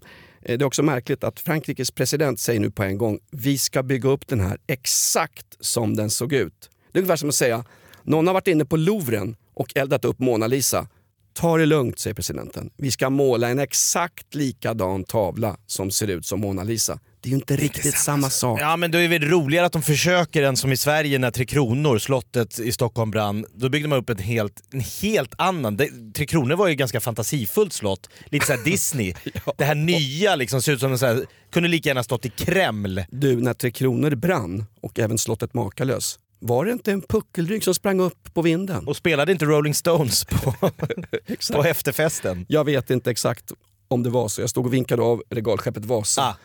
Eh, 0.42 0.58
Det 0.58 0.64
är 0.64 0.64
också 0.64 0.84
märkligt 0.84 1.24
att 1.24 1.40
Frankrikes 1.40 1.92
president 1.92 2.40
säger 2.40 2.60
nu 2.60 2.72
på 2.72 2.84
en 2.84 2.98
gång 2.98 3.20
vi 3.32 3.58
ska 3.58 3.84
bygga 3.84 4.10
upp 4.10 4.28
den 4.28 4.40
här 4.40 4.58
exakt 4.68 5.46
som 5.60 5.96
den 5.96 6.10
såg 6.10 6.34
ut. 6.34 6.70
Det 6.92 7.00
är 7.00 7.02
ungefär 7.02 7.16
som 7.16 7.30
att 7.30 7.36
säga 7.36 7.66
någon 8.04 8.28
har 8.28 8.34
varit 8.34 8.48
inne 8.48 8.66
på 8.66 8.78
Louvren 8.78 9.36
och 9.58 9.78
eldat 9.78 10.06
upp 10.06 10.20
Mona 10.20 10.48
Lisa. 10.48 10.88
Ta 11.34 11.58
det 11.58 11.66
lugnt, 11.66 12.00
säger 12.00 12.14
presidenten. 12.14 12.70
Vi 12.78 12.92
ska 12.92 13.10
måla 13.10 13.50
en 13.50 13.60
exakt 13.60 14.36
likadan 14.36 15.04
tavla 15.04 15.58
som 15.68 15.92
ser 15.92 16.08
ut 16.08 16.26
som 16.26 16.40
Mona 16.40 16.64
Lisa. 16.64 17.00
Det 17.22 17.30
är 17.30 17.32
ju 17.32 17.36
inte 17.36 17.56
riktigt 17.56 17.98
samma 17.98 18.30
sak. 18.30 18.62
Ja 18.62 18.78
men 18.78 18.92
då 18.92 18.98
är 18.98 19.02
det 19.02 19.20
väl 19.20 19.30
roligare 19.30 19.66
att 19.66 19.72
de 19.72 19.82
försöker 19.82 20.44
än 20.44 20.58
som 20.58 20.72
i 20.72 20.78
Sverige 20.78 21.20
när 21.20 21.32
Tre 21.32 21.46
Kronor, 21.46 21.98
slottet 21.98 22.60
i 22.60 22.72
Stockholm 22.72 23.12
brann. 23.12 23.46
Då 23.54 23.70
byggde 23.70 23.88
man 23.88 24.00
upp 24.00 24.10
en 24.10 24.18
helt, 24.18 24.62
en 24.72 24.80
helt 25.02 25.34
annan. 25.38 25.78
Det, 25.78 25.90
Tre 26.16 26.26
Kronor 26.26 26.56
var 26.56 26.68
ju 26.68 26.72
ett 26.72 26.80
ganska 26.80 27.00
fantasifullt 27.00 27.74
slott, 27.74 28.10
lite 28.26 28.46
såhär 28.46 28.64
Disney. 28.64 29.14
Det 29.58 29.66
här 29.66 29.76
nya 29.76 30.36
liksom 30.36 30.62
ser 30.62 30.74
ut 30.74 30.80
som 30.80 30.92
en 30.92 31.00
så 31.00 31.06
här, 31.06 31.26
kunde 31.52 31.70
lika 31.70 31.90
gärna 31.90 32.04
stått 32.04 32.26
i 32.26 32.30
Kreml. 32.30 33.04
Du, 33.10 33.42
när 33.42 33.54
Tre 33.54 33.72
Kronor 33.72 34.16
brann 34.16 34.66
och 34.82 35.00
även 35.00 35.18
slottet 35.18 35.54
Makalös, 35.54 36.20
var 36.40 36.66
det 36.66 36.72
inte 36.72 36.92
en 36.92 37.02
puckelrygg 37.02 37.64
som 37.64 37.74
sprang 37.74 38.00
upp 38.00 38.34
på 38.34 38.42
vinden? 38.42 38.88
Och 38.88 38.96
spelade 38.96 39.32
inte 39.32 39.46
Rolling 39.46 39.74
Stones 39.74 40.26
på, 40.26 40.52
på 41.54 41.64
efterfesten? 41.64 42.46
Jag 42.50 42.66
vet 42.66 42.90
inte 42.90 43.12
exakt 43.12 43.52
om 43.88 44.04
det 44.04 44.10
var 44.10 44.28
så. 44.28 44.42
Jag 44.42 44.50
stod 44.50 44.66
och 44.66 44.74
vinkade 44.74 45.02
av 45.02 45.24
regalskeppet 45.30 45.86
Vasa 45.86 46.22
Ah, 46.22 46.36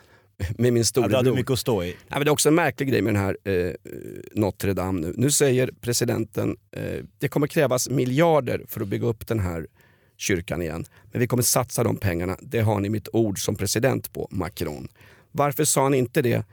med 0.58 0.72
min 0.72 0.76
ja, 0.76 0.80
du 0.80 0.84
storebror. 0.84 1.16
hade 1.16 1.32
mycket 1.32 1.50
att 1.50 1.58
stå 1.58 1.82
i. 1.82 1.86
Nej, 1.86 1.96
men 2.08 2.24
det 2.24 2.28
är 2.28 2.32
också 2.32 2.48
en 2.48 2.54
märklig 2.54 2.88
grej 2.88 3.02
med 3.02 3.14
den 3.14 3.22
här 3.22 3.36
eh, 3.44 3.72
Notre 4.34 4.72
Dame 4.72 5.00
nu. 5.00 5.14
Nu 5.16 5.30
säger 5.30 5.70
presidenten 5.80 6.56
eh, 6.76 7.04
det 7.18 7.28
kommer 7.28 7.46
krävas 7.46 7.88
miljarder 7.88 8.64
för 8.68 8.80
att 8.80 8.88
bygga 8.88 9.06
upp 9.06 9.26
den 9.26 9.40
här 9.40 9.66
kyrkan 10.16 10.62
igen. 10.62 10.84
Men 11.12 11.20
vi 11.20 11.26
kommer 11.26 11.42
satsa 11.42 11.84
de 11.84 11.96
pengarna. 11.96 12.36
Det 12.40 12.60
har 12.60 12.80
ni 12.80 12.88
mitt 12.88 13.08
ord 13.12 13.44
som 13.44 13.56
president 13.56 14.12
på, 14.12 14.28
Macron. 14.30 14.88
Varför 15.32 15.64
sa 15.64 15.82
han 15.82 15.94
inte 15.94 16.22
det 16.22 16.46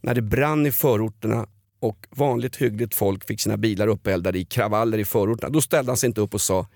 när 0.00 0.14
det 0.14 0.22
brann 0.22 0.66
i 0.66 0.72
förorterna 0.72 1.46
och 1.82 2.06
vanligt 2.10 2.56
hyggligt 2.56 2.94
folk 2.94 3.26
fick 3.26 3.40
sina 3.40 3.56
bilar 3.56 3.88
uppeldade 3.88 4.38
i 4.38 4.44
kravaller 4.44 4.98
i 4.98 5.04
förorterna? 5.04 5.50
Då 5.50 5.60
ställde 5.60 5.90
han 5.90 5.96
sig 5.96 6.06
inte 6.06 6.20
upp 6.20 6.34
och 6.34 6.40
sa 6.40 6.66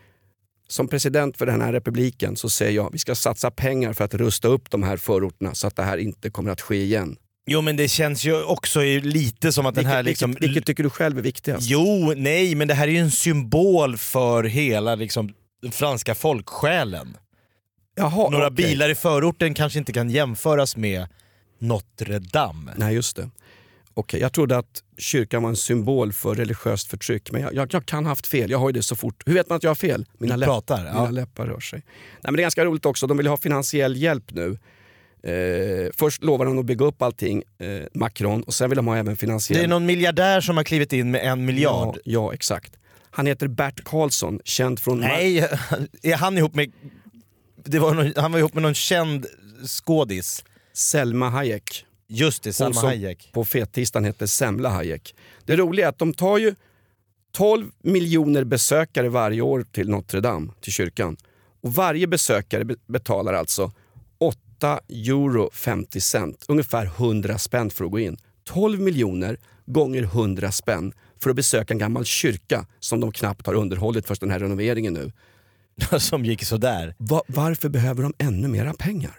som 0.69 0.89
president 0.89 1.37
för 1.37 1.47
den 1.47 1.61
här 1.61 1.73
republiken 1.73 2.37
så 2.37 2.49
säger 2.51 2.73
jag 2.73 2.93
vi 2.93 2.99
ska 2.99 3.15
satsa 3.15 3.51
pengar 3.51 3.93
för 3.93 4.05
att 4.05 4.15
rusta 4.15 4.49
upp 4.49 4.71
de 4.71 4.83
här 4.83 4.97
förorterna 4.97 5.55
så 5.55 5.67
att 5.67 5.77
det 5.77 5.83
här 5.83 5.99
inte 5.99 6.31
kommer 6.31 6.51
att 6.51 6.61
ske 6.61 6.83
igen. 6.83 7.17
Jo 7.47 7.61
men 7.61 7.77
det 7.77 7.89
känns 7.89 8.25
ju 8.25 8.43
också 8.43 8.81
lite 9.03 9.53
som 9.53 9.67
att 9.67 9.75
den 9.75 9.87
här 9.87 9.97
vilket, 9.97 10.11
liksom... 10.11 10.31
vilket, 10.31 10.49
vilket 10.49 10.67
tycker 10.67 10.83
du 10.83 10.91
själv 10.91 11.19
är 11.19 11.23
viktigast? 11.23 11.67
Jo, 11.71 12.13
nej, 12.17 12.55
men 12.55 12.69
det 12.69 12.75
här 12.75 12.89
är 12.89 12.93
ju 12.93 12.99
en 12.99 13.11
symbol 13.11 13.97
för 13.97 14.45
hela 14.45 14.95
liksom, 14.95 15.35
den 15.63 15.73
franska 15.73 16.15
folksjälen. 16.15 17.17
Jaha, 17.97 18.31
Några 18.31 18.47
okej. 18.47 18.67
bilar 18.67 18.89
i 18.89 18.95
förorten 18.95 19.55
kanske 19.55 19.79
inte 19.79 19.93
kan 19.93 20.11
jämföras 20.11 20.77
med 20.77 21.07
Notre 21.59 22.19
Dame. 22.19 22.73
Nej, 22.77 22.95
just 22.95 23.17
det. 23.17 23.31
Okej, 23.99 24.21
jag 24.21 24.33
trodde 24.33 24.59
att 24.59 24.83
kyrkan 24.99 25.43
var 25.43 25.51
en 25.51 25.57
symbol 25.57 26.13
för 26.13 26.35
religiöst 26.35 26.91
förtryck, 26.91 27.33
men 27.33 27.43
jag, 27.43 27.55
jag, 27.55 27.75
jag 27.75 27.87
kan 27.87 28.05
ha 28.05 28.11
haft 28.11 28.27
fel. 28.27 28.51
Jag 28.51 28.59
har 28.59 28.69
ju 28.69 28.73
det 28.73 28.83
så 28.83 28.97
fort. 28.97 29.23
Hur 29.27 29.35
vet 29.35 29.49
man 29.49 29.57
att 29.57 29.63
jag 29.63 29.71
har 29.71 29.75
fel? 29.75 30.07
Mina, 30.19 30.37
läpp- 30.37 30.47
pratar, 30.47 30.79
mina 30.79 30.91
ja. 30.95 31.11
läppar 31.11 31.47
rör 31.47 31.61
sig. 31.61 31.79
Nej, 31.87 32.21
men 32.23 32.35
det 32.35 32.41
är 32.41 32.45
ganska 32.45 32.65
roligt 32.65 32.87
också, 32.87 33.07
de 33.07 33.17
vill 33.17 33.27
ha 33.27 33.37
finansiell 33.37 33.97
hjälp 33.97 34.25
nu. 34.33 34.59
Eh, 35.23 35.91
först 35.95 36.23
lovar 36.23 36.47
de 36.47 36.59
att 36.59 36.67
bygga 36.67 36.85
upp 36.85 37.03
allting, 37.03 37.43
eh, 37.59 37.67
Macron, 37.95 38.43
och 38.43 38.55
sen 38.55 38.71
vill 38.71 38.77
de 38.77 38.87
ha 38.87 38.97
även 38.97 39.17
finansiell 39.17 39.59
Det 39.59 39.65
är 39.65 39.69
någon 39.69 39.87
miljardär 39.87 40.41
som 40.41 40.57
har 40.57 40.65
klivit 40.65 40.93
in 40.93 41.11
med 41.11 41.21
en 41.25 41.45
miljard. 41.45 41.97
Ja, 41.97 42.01
ja, 42.05 42.35
exakt. 42.35 42.77
Han 43.11 43.27
heter 43.27 43.49
Bert 43.49 43.85
Karlsson, 43.85 44.41
känd 44.45 44.81
från... 44.81 45.01
Nej, 45.01 45.39
är 46.03 46.17
han 46.17 46.39
ihop 46.39 46.55
med... 46.55 46.73
Det 47.65 47.79
var 47.79 47.95
någon, 47.95 48.13
han 48.17 48.33
var 48.33 48.39
ihop 48.39 48.55
med 48.55 48.63
någon 48.63 48.75
känd 48.75 49.27
skådis. 49.67 50.45
Selma 50.73 51.31
Hayek. 51.31 51.87
Just 52.09 52.43
det, 52.43 52.53
Salma 52.53 52.75
som 52.75 52.89
Hayek. 52.89 53.31
på 53.33 53.45
fettisdagen 53.45 54.05
hette 54.05 54.29
Semla 54.29 54.69
Hayek. 54.69 55.15
Det 55.45 55.57
roliga 55.57 55.85
är 55.87 55.89
att 55.89 55.99
de 55.99 56.15
tar 56.15 56.39
ju 56.39 56.55
12 57.33 57.71
miljoner 57.83 58.45
besökare 58.45 59.09
varje 59.09 59.41
år 59.41 59.65
till 59.73 59.89
Notre 59.89 60.21
Dame, 60.21 60.53
till 60.61 60.73
kyrkan. 60.73 61.17
Och 61.61 61.75
varje 61.75 62.07
besökare 62.07 62.65
be- 62.65 62.77
betalar 62.87 63.33
alltså 63.33 63.73
8 64.19 64.81
euro 64.89 65.51
50 65.53 66.01
cent, 66.01 66.45
ungefär 66.49 66.87
100 66.87 67.39
spänn 67.39 67.71
för 67.71 67.85
att 67.85 67.91
gå 67.91 67.99
in. 67.99 68.17
12 68.45 68.81
miljoner 68.81 69.39
gånger 69.67 70.03
100 70.03 70.53
spänn 70.53 70.93
för 71.21 71.31
att 71.31 71.37
besöka 71.37 71.75
en 71.75 71.79
gammal 71.79 72.05
kyrka 72.05 72.67
som 72.81 73.01
de 73.01 73.13
knappt 73.13 73.47
har 73.47 73.55
underhållit 73.55 74.07
för 74.07 74.17
den 74.21 74.31
här 74.31 74.39
renoveringen 74.39 74.93
nu. 74.95 75.13
Som 75.99 76.25
gick 76.25 76.45
sådär. 76.45 76.95
Va- 76.99 77.23
varför 77.27 77.69
behöver 77.69 78.03
de 78.03 78.15
ännu 78.19 78.49
mera 78.49 78.75
pengar? 78.75 79.15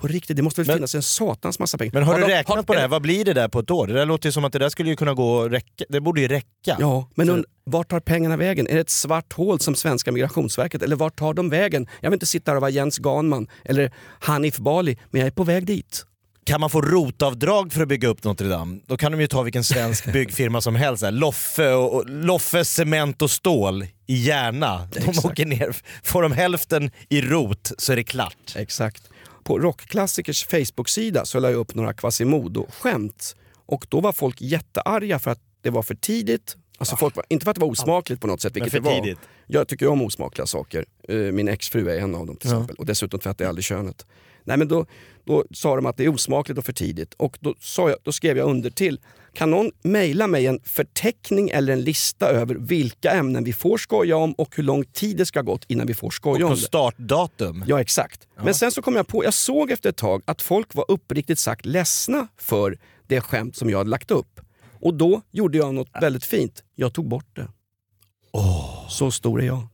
På 0.00 0.06
riktigt, 0.06 0.36
det 0.36 0.42
måste 0.42 0.60
väl 0.60 0.66
Men- 0.66 0.76
finnas 0.76 0.94
en 0.94 1.02
satans 1.02 1.58
massa 1.58 1.78
pengar. 1.78 1.92
Men 1.94 2.02
har, 2.02 2.14
du 2.14 2.20
de- 2.20 2.26
räknat 2.28 2.66
på 2.66 2.74
det 2.74 2.80
här? 2.80 2.88
Vad 2.88 3.02
blir 3.02 3.24
det 3.24 3.32
där 3.34 3.48
på 3.48 3.58
ett 3.58 3.70
år? 3.70 3.86
Det 3.86 3.92
där 3.94 4.06
låter 4.06 4.28
ju 4.28 4.32
som 4.32 4.44
att 4.44 4.52
det 4.52 4.58
där 4.58 4.68
skulle 4.68 4.90
ju 4.90 4.96
kunna 4.96 5.14
gå 5.14 5.48
räcka. 5.48 5.84
Det 5.88 6.00
borde 6.00 6.20
ju 6.20 6.28
räcka. 6.28 6.76
Ja, 6.78 7.08
men 7.14 7.30
und- 7.30 7.44
vart 7.64 7.88
tar 7.90 8.00
pengarna 8.00 8.36
vägen? 8.36 8.66
Är 8.68 8.74
det 8.74 8.80
ett 8.80 8.90
svart 8.90 9.32
hål 9.32 9.60
som 9.60 9.74
svenska 9.74 10.12
migrationsverket? 10.12 10.82
Eller 10.82 10.96
vart 10.96 11.16
tar 11.18 11.34
de 11.34 11.50
vägen? 11.50 11.86
Jag 12.00 12.10
vill 12.10 12.16
inte 12.16 12.26
sitta 12.26 12.50
här 12.50 12.56
och 12.56 12.60
vara 12.60 12.70
Jens 12.70 12.98
Ganman 12.98 13.46
eller 13.64 13.92
Hanif 14.20 14.56
Bali, 14.56 14.98
men 15.10 15.20
jag 15.20 15.26
är 15.26 15.30
på 15.32 15.44
väg 15.44 15.66
dit. 15.66 16.04
Kan 16.44 16.60
man 16.60 16.70
få 16.70 16.80
rotavdrag 16.80 17.72
för 17.72 17.82
att 17.82 17.88
bygga 17.88 18.08
upp 18.08 18.24
Notre 18.24 18.48
Dame, 18.48 18.78
då 18.86 18.96
kan 18.96 19.12
de 19.12 19.20
ju 19.20 19.26
ta 19.26 19.42
vilken 19.42 19.64
svensk 19.64 20.04
byggfirma 20.12 20.60
som 20.60 20.74
helst. 20.76 21.02
Här. 21.02 21.10
Loffe, 21.10 21.72
och, 21.72 21.94
och, 21.94 22.04
Loffe 22.10 22.64
Cement 22.64 23.22
och 23.22 23.30
Stål 23.30 23.82
i 24.06 24.14
Järna. 24.22 24.88
De 24.92 24.98
Exakt. 24.98 25.24
åker 25.26 25.46
ner, 25.46 25.76
får 26.02 26.22
de 26.22 26.32
hälften 26.32 26.90
i 27.08 27.20
rot 27.22 27.72
så 27.78 27.92
är 27.92 27.96
det 27.96 28.04
klart. 28.04 28.36
Exakt. 28.56 29.02
På 29.50 29.58
Rockklassikers 29.58 30.44
Facebook-sida 30.46 31.24
så 31.24 31.40
la 31.40 31.50
jag 31.50 31.58
upp 31.58 31.74
några 31.74 31.92
Quasimodo-skämt. 31.92 33.36
Och 33.66 33.86
då 33.88 34.00
var 34.00 34.12
folk 34.12 34.40
jättearga 34.40 35.18
för 35.18 35.30
att 35.30 35.40
det 35.62 35.70
var 35.70 35.82
för 35.82 35.94
tidigt. 35.94 36.56
Alltså 36.78 36.96
folk 36.96 37.16
var, 37.16 37.24
inte 37.28 37.44
för 37.44 37.50
att 37.50 37.54
det 37.54 37.60
var 37.60 37.68
osmakligt 37.68 38.20
på 38.20 38.26
något 38.26 38.40
sätt, 38.40 38.56
vilket 38.56 38.72
för 38.72 38.80
det 38.80 38.84
var. 38.84 39.00
tidigt. 39.00 39.18
Jag 39.46 39.68
tycker 39.68 39.88
om 39.88 40.02
osmakliga 40.02 40.46
saker. 40.46 40.84
Eh, 41.08 41.16
Min 41.16 41.48
exfru 41.48 41.90
är 41.90 41.98
en 42.00 42.14
av 42.14 42.26
dem 42.26 42.36
till 42.36 42.50
Ja. 42.50 42.56
exempel. 42.56 42.76
Och 42.76 42.86
dessutom 42.86 43.20
tvättar 43.20 43.44
jag 43.44 43.48
aldrig 43.48 43.64
könet. 43.64 44.06
Nej, 44.44 44.56
men 44.56 44.68
då, 44.68 44.86
då 45.24 45.44
sa 45.52 45.76
de 45.76 45.86
att 45.86 45.96
det 45.96 46.04
är 46.04 46.08
osmakligt 46.08 46.58
och 46.58 46.64
för 46.64 46.72
tidigt. 46.72 47.14
Och 47.14 47.36
då, 47.40 47.54
sa 47.60 47.88
jag, 47.88 47.98
då 48.02 48.12
skrev 48.12 48.36
jag 48.38 48.50
under 48.50 48.70
till. 48.70 49.00
Kan 49.32 49.50
någon 49.50 49.70
mejla 49.82 50.26
mig 50.26 50.46
en 50.46 50.60
förteckning 50.64 51.50
eller 51.50 51.72
en 51.72 51.80
lista 51.80 52.28
över 52.28 52.54
vilka 52.54 53.10
ämnen 53.10 53.44
vi 53.44 53.52
får 53.52 53.78
skoja 53.78 54.16
om 54.16 54.32
och 54.32 54.56
hur 54.56 54.62
lång 54.62 54.84
tid 54.84 55.16
det 55.16 55.26
ska 55.26 55.38
ha 55.38 55.44
gått 55.44 55.64
innan 55.68 55.86
vi 55.86 55.94
får 55.94 56.10
skoja 56.10 56.44
Och 56.44 56.50
om 56.50 56.56
det? 56.56 56.62
startdatum. 56.62 57.64
Ja, 57.66 57.80
exakt. 57.80 58.28
Men 58.44 58.54
sen 58.54 58.72
så 58.72 58.82
kom 58.82 58.96
jag 58.96 59.06
på, 59.06 59.24
jag 59.24 59.34
såg 59.34 59.70
efter 59.70 59.90
ett 59.90 59.96
tag 59.96 60.22
att 60.24 60.42
folk 60.42 60.74
var 60.74 60.84
uppriktigt 60.88 61.38
sagt 61.38 61.66
ledsna 61.66 62.28
för 62.36 62.78
det 63.06 63.20
skämt 63.20 63.56
som 63.56 63.70
jag 63.70 63.78
hade 63.78 63.90
lagt 63.90 64.10
upp. 64.10 64.40
Och 64.80 64.94
då 64.94 65.22
gjorde 65.30 65.58
jag 65.58 65.74
något 65.74 65.88
väldigt 66.00 66.24
fint. 66.24 66.62
Jag 66.74 66.92
tog 66.92 67.08
bort 67.08 67.36
det. 67.36 67.48
Så 68.88 69.10
stor 69.10 69.42
är 69.42 69.46
jag. 69.46 69.68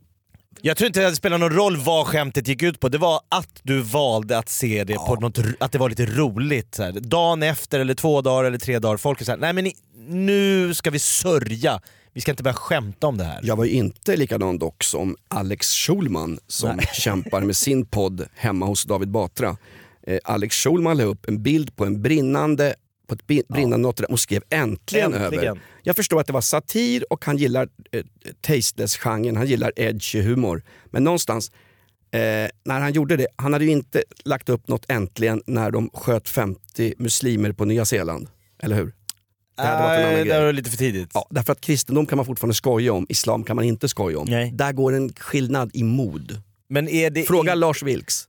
Jag 0.63 0.77
tror 0.77 0.87
inte 0.87 1.01
det 1.01 1.17
spelar 1.17 1.39
någon 1.39 1.53
roll 1.53 1.77
vad 1.77 2.07
skämtet 2.07 2.49
gick 2.49 2.63
ut 2.63 2.81
på, 2.81 2.89
det 2.89 2.99
var 2.99 3.21
att 3.29 3.61
du 3.63 3.81
valde 3.81 4.39
att 4.39 4.49
se 4.49 4.85
det 4.85 4.95
på 4.95 5.15
något, 5.15 5.39
att 5.61 5.73
det 5.73 5.79
var 5.79 5.89
lite 5.89 6.07
roligt. 6.07 6.75
Så 6.75 6.83
här. 6.83 6.93
Dagen 6.93 7.43
efter, 7.43 7.81
eller 7.81 7.95
två 7.95 8.21
dagar 8.21 8.45
eller 8.45 8.59
tre 8.59 8.79
dagar, 8.79 8.97
folk 8.97 9.21
är 9.21 9.25
såhär, 9.25 9.39
nej 9.39 9.53
men 9.53 9.73
nu 10.09 10.75
ska 10.75 10.91
vi 10.91 10.99
sörja. 10.99 11.81
Vi 12.13 12.21
ska 12.21 12.31
inte 12.31 12.43
börja 12.43 12.55
skämta 12.55 13.07
om 13.07 13.19
det 13.19 13.25
här. 13.25 13.41
Jag 13.43 13.57
var 13.57 13.65
ju 13.65 13.71
inte 13.71 14.17
likadan 14.17 14.59
dock 14.59 14.85
som 14.85 15.17
Alex 15.29 15.75
Schulman 15.75 16.39
som 16.47 16.81
kämpar 16.93 17.41
med 17.41 17.57
sin 17.57 17.87
podd 17.87 18.27
hemma 18.35 18.67
hos 18.67 18.85
David 18.85 19.09
Batra. 19.09 19.57
Eh, 20.07 20.19
Alex 20.25 20.57
Schulman 20.57 20.97
la 20.97 21.05
upp 21.05 21.29
en 21.29 21.43
bild 21.43 21.77
på 21.77 21.85
en 21.85 22.03
brinnande 22.03 22.75
på 23.07 23.15
ett 23.15 23.27
brinnande 23.27 23.77
Notre 23.77 24.07
Dame 24.07 24.13
och 24.13 24.21
skrev 24.21 24.43
äntligen, 24.51 25.15
Äntligen. 25.15 25.45
över. 25.45 25.61
Jag 25.83 25.97
förstår 25.97 26.21
att 26.21 26.27
det 26.27 26.33
var 26.33 26.41
satir 26.41 27.13
och 27.13 27.25
han 27.25 27.37
gillar 27.37 27.69
eh, 27.93 28.03
tasteless-genren, 28.41 29.37
han 29.37 29.47
gillar 29.47 29.73
edgy 29.77 30.23
humor. 30.23 30.63
Men 30.91 31.05
någonstans, 31.05 31.51
eh, 32.11 32.21
när 32.65 32.81
han 32.81 32.93
gjorde 32.93 33.17
det, 33.17 33.27
han 33.37 33.53
hade 33.53 33.65
ju 33.65 33.71
inte 33.71 34.03
lagt 34.25 34.49
upp 34.49 34.69
något 34.69 34.87
äntligen 34.89 35.43
när 35.47 35.71
de 35.71 35.91
sköt 35.95 36.29
50 36.29 36.95
muslimer 36.99 37.53
på 37.53 37.65
Nya 37.65 37.85
Zeeland. 37.85 38.29
Eller 38.63 38.77
hur? 38.77 38.93
Det 39.57 39.63
hade 39.63 40.13
grej. 40.13 40.25
det 40.25 40.41
var 40.45 40.53
lite 40.53 40.71
för 40.71 40.77
tidigt. 40.77 41.11
Ja, 41.15 41.27
därför 41.31 41.53
att 41.53 41.61
kristendom 41.61 42.07
kan 42.07 42.17
man 42.17 42.27
fortfarande 42.27 42.55
skoja 42.55 42.93
om, 42.93 43.07
islam 43.09 43.45
kan 43.45 43.57
man 43.57 43.65
inte 43.65 43.89
skoja 43.89 44.19
om. 44.19 44.27
Nej. 44.31 44.51
Där 44.55 44.73
går 44.73 44.93
en 44.95 45.13
skillnad 45.13 45.71
i 45.75 45.83
mod. 45.83 46.41
Men 46.69 46.89
är 46.89 47.11
det 47.11 47.23
Fråga 47.23 47.53
in- 47.53 47.61
Lars 47.61 47.83
Vilks. 47.83 48.29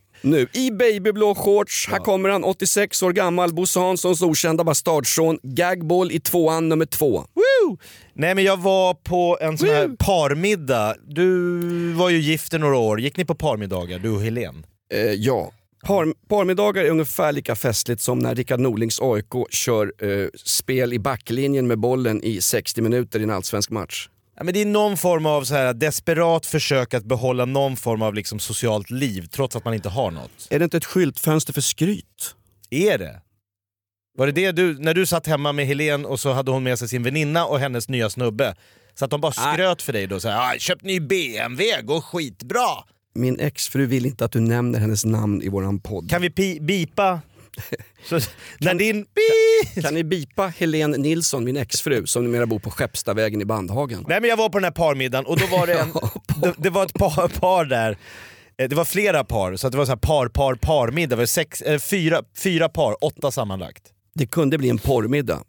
Nu, 0.21 0.47
i 0.53 0.71
babyblå 0.71 1.35
shorts, 1.35 1.87
här 1.89 1.97
kommer 1.97 2.29
han, 2.29 2.43
86 2.43 3.03
år 3.03 3.11
gammal, 3.11 3.53
Bosse 3.53 3.79
Hanssons 3.79 4.21
okända 4.21 4.63
bastardson. 4.63 5.39
Gagball 5.43 6.11
i 6.11 6.19
tvåan 6.19 6.69
nummer 6.69 6.85
två. 6.85 7.17
Woo! 7.17 7.77
Nej 8.13 8.35
men 8.35 8.43
jag 8.43 8.57
var 8.57 8.93
på 8.93 9.37
en 9.41 9.57
sån 9.57 9.69
här 9.69 9.87
parmiddag. 9.99 10.95
Du 11.07 11.49
var 11.93 12.09
ju 12.09 12.17
gift 12.17 12.53
i 12.53 12.57
några 12.57 12.77
år. 12.77 12.99
Gick 12.99 13.17
ni 13.17 13.25
på 13.25 13.35
parmiddagar, 13.35 13.99
du 13.99 14.09
och 14.09 14.21
Helen? 14.21 14.65
Eh, 14.93 14.99
ja. 14.99 15.51
Par, 15.85 16.27
parmiddagar 16.27 16.83
är 16.83 16.89
ungefär 16.89 17.31
lika 17.31 17.55
festligt 17.55 18.01
som 18.01 18.19
när 18.19 18.35
Rickard 18.35 18.59
Norlings 18.59 18.99
AIK 19.01 19.33
kör 19.49 19.93
eh, 19.99 20.27
spel 20.45 20.93
i 20.93 20.99
backlinjen 20.99 21.67
med 21.67 21.79
bollen 21.79 22.23
i 22.23 22.41
60 22.41 22.81
minuter 22.81 23.19
i 23.19 23.23
en 23.23 23.29
allsvensk 23.29 23.69
match. 23.69 24.09
Ja, 24.41 24.45
men 24.45 24.53
det 24.53 24.61
är 24.61 24.65
någon 24.65 24.97
form 24.97 25.25
av 25.25 25.43
så 25.43 25.55
här 25.55 25.73
desperat 25.73 26.45
försök 26.45 26.93
att 26.93 27.05
behålla 27.05 27.45
någon 27.45 27.77
form 27.77 28.01
av 28.01 28.13
liksom 28.13 28.39
socialt 28.39 28.89
liv 28.89 29.27
trots 29.31 29.55
att 29.55 29.65
man 29.65 29.73
inte 29.73 29.89
har 29.89 30.11
något. 30.11 30.47
Är 30.49 30.59
det 30.59 30.63
inte 30.63 30.77
ett 30.77 30.85
skyltfönster 30.85 31.53
för 31.53 31.61
skryt? 31.61 32.35
Är 32.69 32.97
det? 32.97 33.21
Var 34.17 34.25
det 34.27 34.31
det 34.31 34.51
du, 34.51 34.79
när 34.79 34.93
du 34.93 35.05
satt 35.05 35.27
hemma 35.27 35.51
med 35.51 35.65
Helen 35.67 36.05
och 36.05 36.19
så 36.19 36.31
hade 36.33 36.51
hon 36.51 36.63
med 36.63 36.79
sig 36.79 36.87
sin 36.87 37.03
väninna 37.03 37.45
och 37.45 37.59
hennes 37.59 37.89
nya 37.89 38.09
snubbe, 38.09 38.55
så 38.95 39.05
att 39.05 39.11
de 39.11 39.21
bara 39.21 39.31
skröt 39.31 39.81
för 39.81 39.93
dig 39.93 40.07
då? 40.07 40.19
Så 40.19 40.29
här, 40.29 40.55
ah, 40.55 40.59
köpt 40.59 40.83
ny 40.83 40.99
BMW, 40.99 41.81
går 41.81 42.01
skitbra! 42.01 42.67
Min 43.15 43.39
exfru 43.39 43.85
vill 43.85 44.05
inte 44.05 44.25
att 44.25 44.31
du 44.31 44.39
nämner 44.39 44.79
hennes 44.79 45.05
namn 45.05 45.41
i 45.41 45.49
våran 45.49 45.79
podd. 45.79 46.09
Kan 46.09 46.21
vi 46.21 46.29
pi- 46.29 46.61
bipa? 46.61 47.21
Så, 48.05 48.19
när 48.59 48.73
din 48.73 49.05
pi- 49.05 49.81
Kan 49.81 49.93
ni 49.93 50.03
bipa 50.03 50.47
Helene 50.47 50.97
Nilsson, 50.97 51.43
min 51.43 51.57
exfru, 51.57 52.05
som 52.05 52.23
numera 52.23 52.45
bor 52.45 52.59
på 52.59 52.71
Skeppstavägen 52.71 53.41
i 53.41 53.45
Bandhagen? 53.45 54.05
Nej 54.07 54.21
men 54.21 54.29
jag 54.29 54.37
var 54.37 54.49
på 54.49 54.57
den 54.57 54.63
här 54.63 54.71
parmiddagen 54.71 55.25
och 55.25 55.39
då 55.39 55.45
var 55.45 55.67
det 55.67 55.73
en, 55.79 55.93
det, 56.41 56.53
det 56.57 56.69
var 56.69 56.85
ett 56.85 56.93
par, 56.93 57.27
par 57.27 57.65
där, 57.65 57.97
Eh, 58.57 58.69
det 58.69 58.75
var 58.75 58.85
flera 58.85 59.23
par, 59.23 59.55
så 59.55 59.67
att 59.67 59.71
det 59.71 59.77
var 59.77 59.85
så 59.85 59.97
par, 59.97 60.27
par, 60.27 60.55
parmiddag. 60.55 61.09
Det 61.15 61.19
var 61.19 61.25
sex, 61.25 61.61
eh, 61.61 61.79
fyra, 61.79 62.23
fyra 62.37 62.69
par, 62.69 63.03
åtta 63.03 63.31
sammanlagt. 63.31 63.83
Det 64.13 64.27
kunde 64.27 64.57
bli 64.57 64.69
en 64.69 64.77
porrmiddag. 64.77 65.43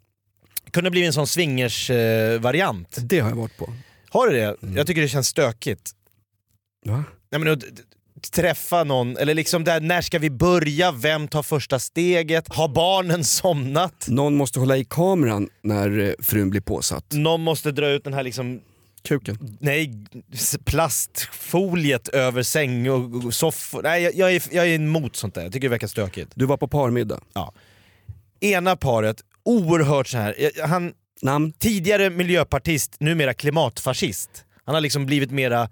Kunde 0.71 0.91
bli 0.91 1.05
en 1.05 1.13
sån 1.13 1.27
swingers-variant. 1.27 2.97
Eh. 2.97 3.03
Det 3.03 3.19
har 3.19 3.29
jag 3.29 3.35
varit 3.35 3.57
på. 3.57 3.73
Har 4.09 4.27
du 4.27 4.33
det? 4.33 4.55
Jag 4.75 4.87
tycker 4.87 5.01
det 5.01 5.07
känns 5.07 5.27
stökigt. 5.27 5.91
Va? 6.85 7.03
Nej, 7.31 7.41
men 7.41 7.61
träffa 8.31 8.83
någon, 8.83 9.17
eller 9.17 9.33
liksom 9.33 9.63
där, 9.63 9.81
när 9.81 10.01
ska 10.01 10.19
vi 10.19 10.29
börja? 10.29 10.91
Vem 10.91 11.27
tar 11.27 11.43
första 11.43 11.79
steget? 11.79 12.53
Har 12.55 12.67
barnen 12.67 13.23
somnat? 13.23 14.07
Någon 14.07 14.35
måste 14.35 14.59
hålla 14.59 14.77
i 14.77 14.85
kameran 14.85 15.49
när 15.61 15.99
eh, 15.99 16.13
frun 16.19 16.49
blir 16.49 16.61
påsatt. 16.61 17.05
Någon 17.11 17.41
måste 17.41 17.71
dra 17.71 17.87
ut 17.89 18.03
den 18.03 18.13
här 18.13 18.23
liksom, 18.23 18.61
Kuken. 19.03 19.57
nej, 19.59 20.05
plastfoliet 20.65 22.07
över 22.07 22.43
säng 22.43 22.89
och 22.89 23.33
soffor. 23.33 23.83
Nej, 23.83 24.03
jag, 24.03 24.15
jag, 24.15 24.35
är, 24.35 24.43
jag 24.51 24.67
är 24.67 24.75
emot 24.75 25.15
sånt 25.15 25.35
där. 25.35 25.43
Jag 25.43 25.53
tycker 25.53 25.67
det 25.67 25.71
verkar 25.71 25.87
stökigt. 25.87 26.31
Du 26.35 26.45
var 26.45 26.57
på 26.57 26.67
parmiddag. 26.67 27.19
Ena 28.39 28.75
paret, 28.75 29.17
oerhört 29.43 30.07
så 30.07 30.17
här. 30.17 30.35
han 30.67 30.93
Namn? 31.21 31.51
tidigare 31.51 32.09
miljöpartist, 32.09 32.95
numera 32.99 33.33
klimatfascist. 33.33 34.45
Han 34.65 34.75
har 34.75 34.81
liksom 34.81 35.05
blivit 35.05 35.31
mera, 35.31 35.69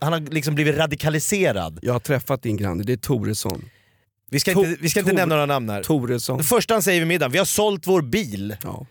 han 0.00 0.12
har 0.12 0.20
liksom 0.20 0.54
blivit 0.54 0.76
radikaliserad. 0.76 1.78
Jag 1.82 1.92
har 1.92 2.00
träffat 2.00 2.42
din 2.42 2.56
granne, 2.56 2.82
det 2.84 2.92
är 2.92 2.96
Toresson. 2.96 3.64
Vi 4.30 4.40
ska 4.40 4.52
To- 4.52 4.66
inte, 4.66 4.82
vi 4.82 4.88
ska 4.90 5.00
inte 5.00 5.12
Tor- 5.12 5.16
nämna 5.16 5.34
några 5.34 5.46
namn 5.46 5.68
här. 5.70 5.82
Toresson. 5.82 6.38
Det 6.38 6.44
första 6.44 6.74
han 6.74 6.82
säger 6.82 7.00
vid 7.00 7.08
middagen, 7.08 7.32
vi 7.32 7.38
har 7.38 7.44
sålt 7.44 7.86
vår 7.86 8.02
bil. 8.02 8.56
Ja. 8.62 8.86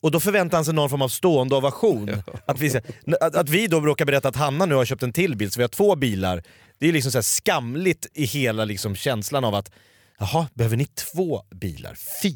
Och 0.00 0.10
då 0.10 0.20
förväntar 0.20 0.58
han 0.58 0.64
sig 0.64 0.74
någon 0.74 0.90
form 0.90 1.02
av 1.02 1.08
stående 1.08 1.56
ovation. 1.56 2.22
Att 2.46 2.60
vi, 2.60 2.76
att, 3.20 3.34
att 3.36 3.48
vi 3.48 3.66
då 3.66 3.80
råkar 3.80 4.04
berätta 4.04 4.28
att 4.28 4.36
Hanna 4.36 4.66
nu 4.66 4.74
har 4.74 4.84
köpt 4.84 5.02
en 5.02 5.12
till 5.12 5.36
bil, 5.36 5.50
så 5.50 5.58
vi 5.60 5.62
har 5.62 5.68
två 5.68 5.96
bilar. 5.96 6.42
Det 6.78 6.88
är 6.88 6.92
liksom 6.92 7.12
så 7.12 7.22
skamligt 7.22 8.06
i 8.14 8.24
hela 8.24 8.64
liksom 8.64 8.94
känslan 8.96 9.44
av 9.44 9.54
att 9.54 9.70
jaha, 10.18 10.46
behöver 10.54 10.76
ni 10.76 10.84
två 10.84 11.42
bilar? 11.54 11.94
Fy 12.22 12.34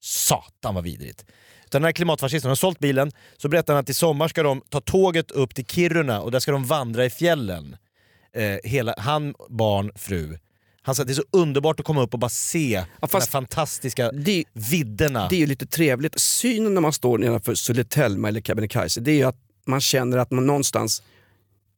satan 0.00 0.74
vad 0.74 0.84
vidrigt. 0.84 1.24
Utan 1.68 1.82
den 1.82 1.86
här 1.86 1.92
klimatfascisten 1.92 2.48
har 2.48 2.56
sålt 2.56 2.78
bilen, 2.78 3.12
så 3.36 3.48
berättar 3.48 3.74
han 3.74 3.80
att 3.80 3.90
i 3.90 3.94
sommar 3.94 4.28
ska 4.28 4.42
de 4.42 4.62
ta 4.70 4.80
tåget 4.80 5.30
upp 5.30 5.54
till 5.54 5.64
Kiruna 5.66 6.20
och 6.20 6.30
där 6.30 6.40
ska 6.40 6.52
de 6.52 6.64
vandra 6.64 7.04
i 7.04 7.10
fjällen. 7.10 7.76
Eh, 8.36 8.56
hela, 8.70 8.94
han, 8.98 9.34
barn, 9.48 9.90
fru. 9.96 10.38
Han 10.82 10.94
sa 10.94 11.02
att 11.02 11.08
det 11.08 11.12
är 11.12 11.14
så 11.14 11.24
underbart 11.30 11.80
att 11.80 11.86
komma 11.86 12.02
upp 12.02 12.14
och 12.14 12.20
bara 12.20 12.28
se 12.28 12.84
de 13.00 13.08
fast 13.08 13.26
här 13.26 13.32
fantastiska 13.32 14.12
Det, 14.12 14.44
vidderna. 14.52 15.28
det 15.28 15.36
är 15.36 15.40
ju 15.40 15.46
lite 15.46 15.66
trevligt. 15.66 16.20
Synen 16.20 16.74
när 16.74 16.80
man 16.80 16.92
står 16.92 17.18
nedanför 17.18 17.54
Södertälje 17.54 18.28
eller 18.28 18.40
Kebnekaise, 18.40 19.00
det 19.00 19.10
är 19.10 19.16
ju 19.16 19.24
att 19.24 19.38
man 19.66 19.80
känner 19.80 20.18
att 20.18 20.30
man 20.30 20.46
någonstans 20.46 21.02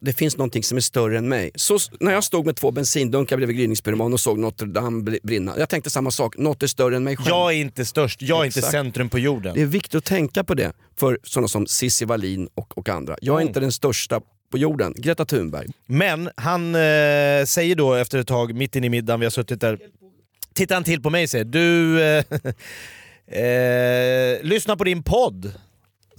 det 0.01 0.13
finns 0.13 0.37
någonting 0.37 0.63
som 0.63 0.77
är 0.77 0.81
större 0.81 1.17
än 1.17 1.29
mig. 1.29 1.51
Så 1.55 1.77
när 1.99 2.11
jag 2.11 2.23
stod 2.23 2.45
med 2.45 2.55
två 2.55 2.71
bensindunkar 2.71 3.37
bredvid 3.37 3.57
gryningspyroman 3.57 4.13
och 4.13 4.19
såg 4.19 4.39
Notre 4.39 4.67
Dame 4.67 5.03
bri- 5.11 5.19
brinna, 5.23 5.53
jag 5.57 5.69
tänkte 5.69 5.89
samma 5.89 6.11
sak, 6.11 6.37
något 6.37 6.63
är 6.63 6.67
större 6.67 6.95
än 6.95 7.03
mig 7.03 7.17
själv. 7.17 7.27
Jag 7.29 7.51
är 7.53 7.55
inte 7.57 7.85
störst, 7.85 8.21
jag 8.21 8.41
är 8.41 8.45
inte 8.45 8.61
centrum 8.61 9.09
på 9.09 9.19
jorden. 9.19 9.53
Det 9.55 9.61
är 9.61 9.65
viktigt 9.65 9.95
att 9.95 10.05
tänka 10.05 10.43
på 10.43 10.53
det 10.53 10.73
för 10.99 11.19
sådana 11.23 11.47
som 11.47 11.67
Cissi 11.67 12.05
Wallin 12.05 12.49
och, 12.55 12.77
och 12.77 12.89
andra. 12.89 13.17
Jag 13.21 13.33
är 13.35 13.39
Mm. 13.41 13.47
inte 13.49 13.59
den 13.59 13.71
största 13.71 14.21
på 14.51 14.57
jorden, 14.57 14.93
Greta 14.97 15.25
Thunberg. 15.25 15.67
Men 15.87 16.29
han 16.35 16.75
eh, 16.75 17.45
säger 17.45 17.75
då 17.75 17.93
efter 17.93 18.19
ett 18.19 18.27
tag, 18.27 18.53
mitt 18.55 18.75
inne 18.75 18.87
i 18.87 18.89
middagen, 18.89 19.19
vi 19.19 19.25
har 19.25 19.31
suttit 19.31 19.61
där, 19.61 19.79
tittar 20.53 20.75
han 20.75 20.83
till 20.83 21.01
på 21.01 21.09
mig 21.09 21.23
och 21.23 21.29
säger 21.29 21.45
du, 21.45 22.01
eh, 22.03 22.23
eh, 23.41 24.43
lyssna 24.43 24.75
på 24.77 24.83
din 24.83 25.03
podd. 25.03 25.53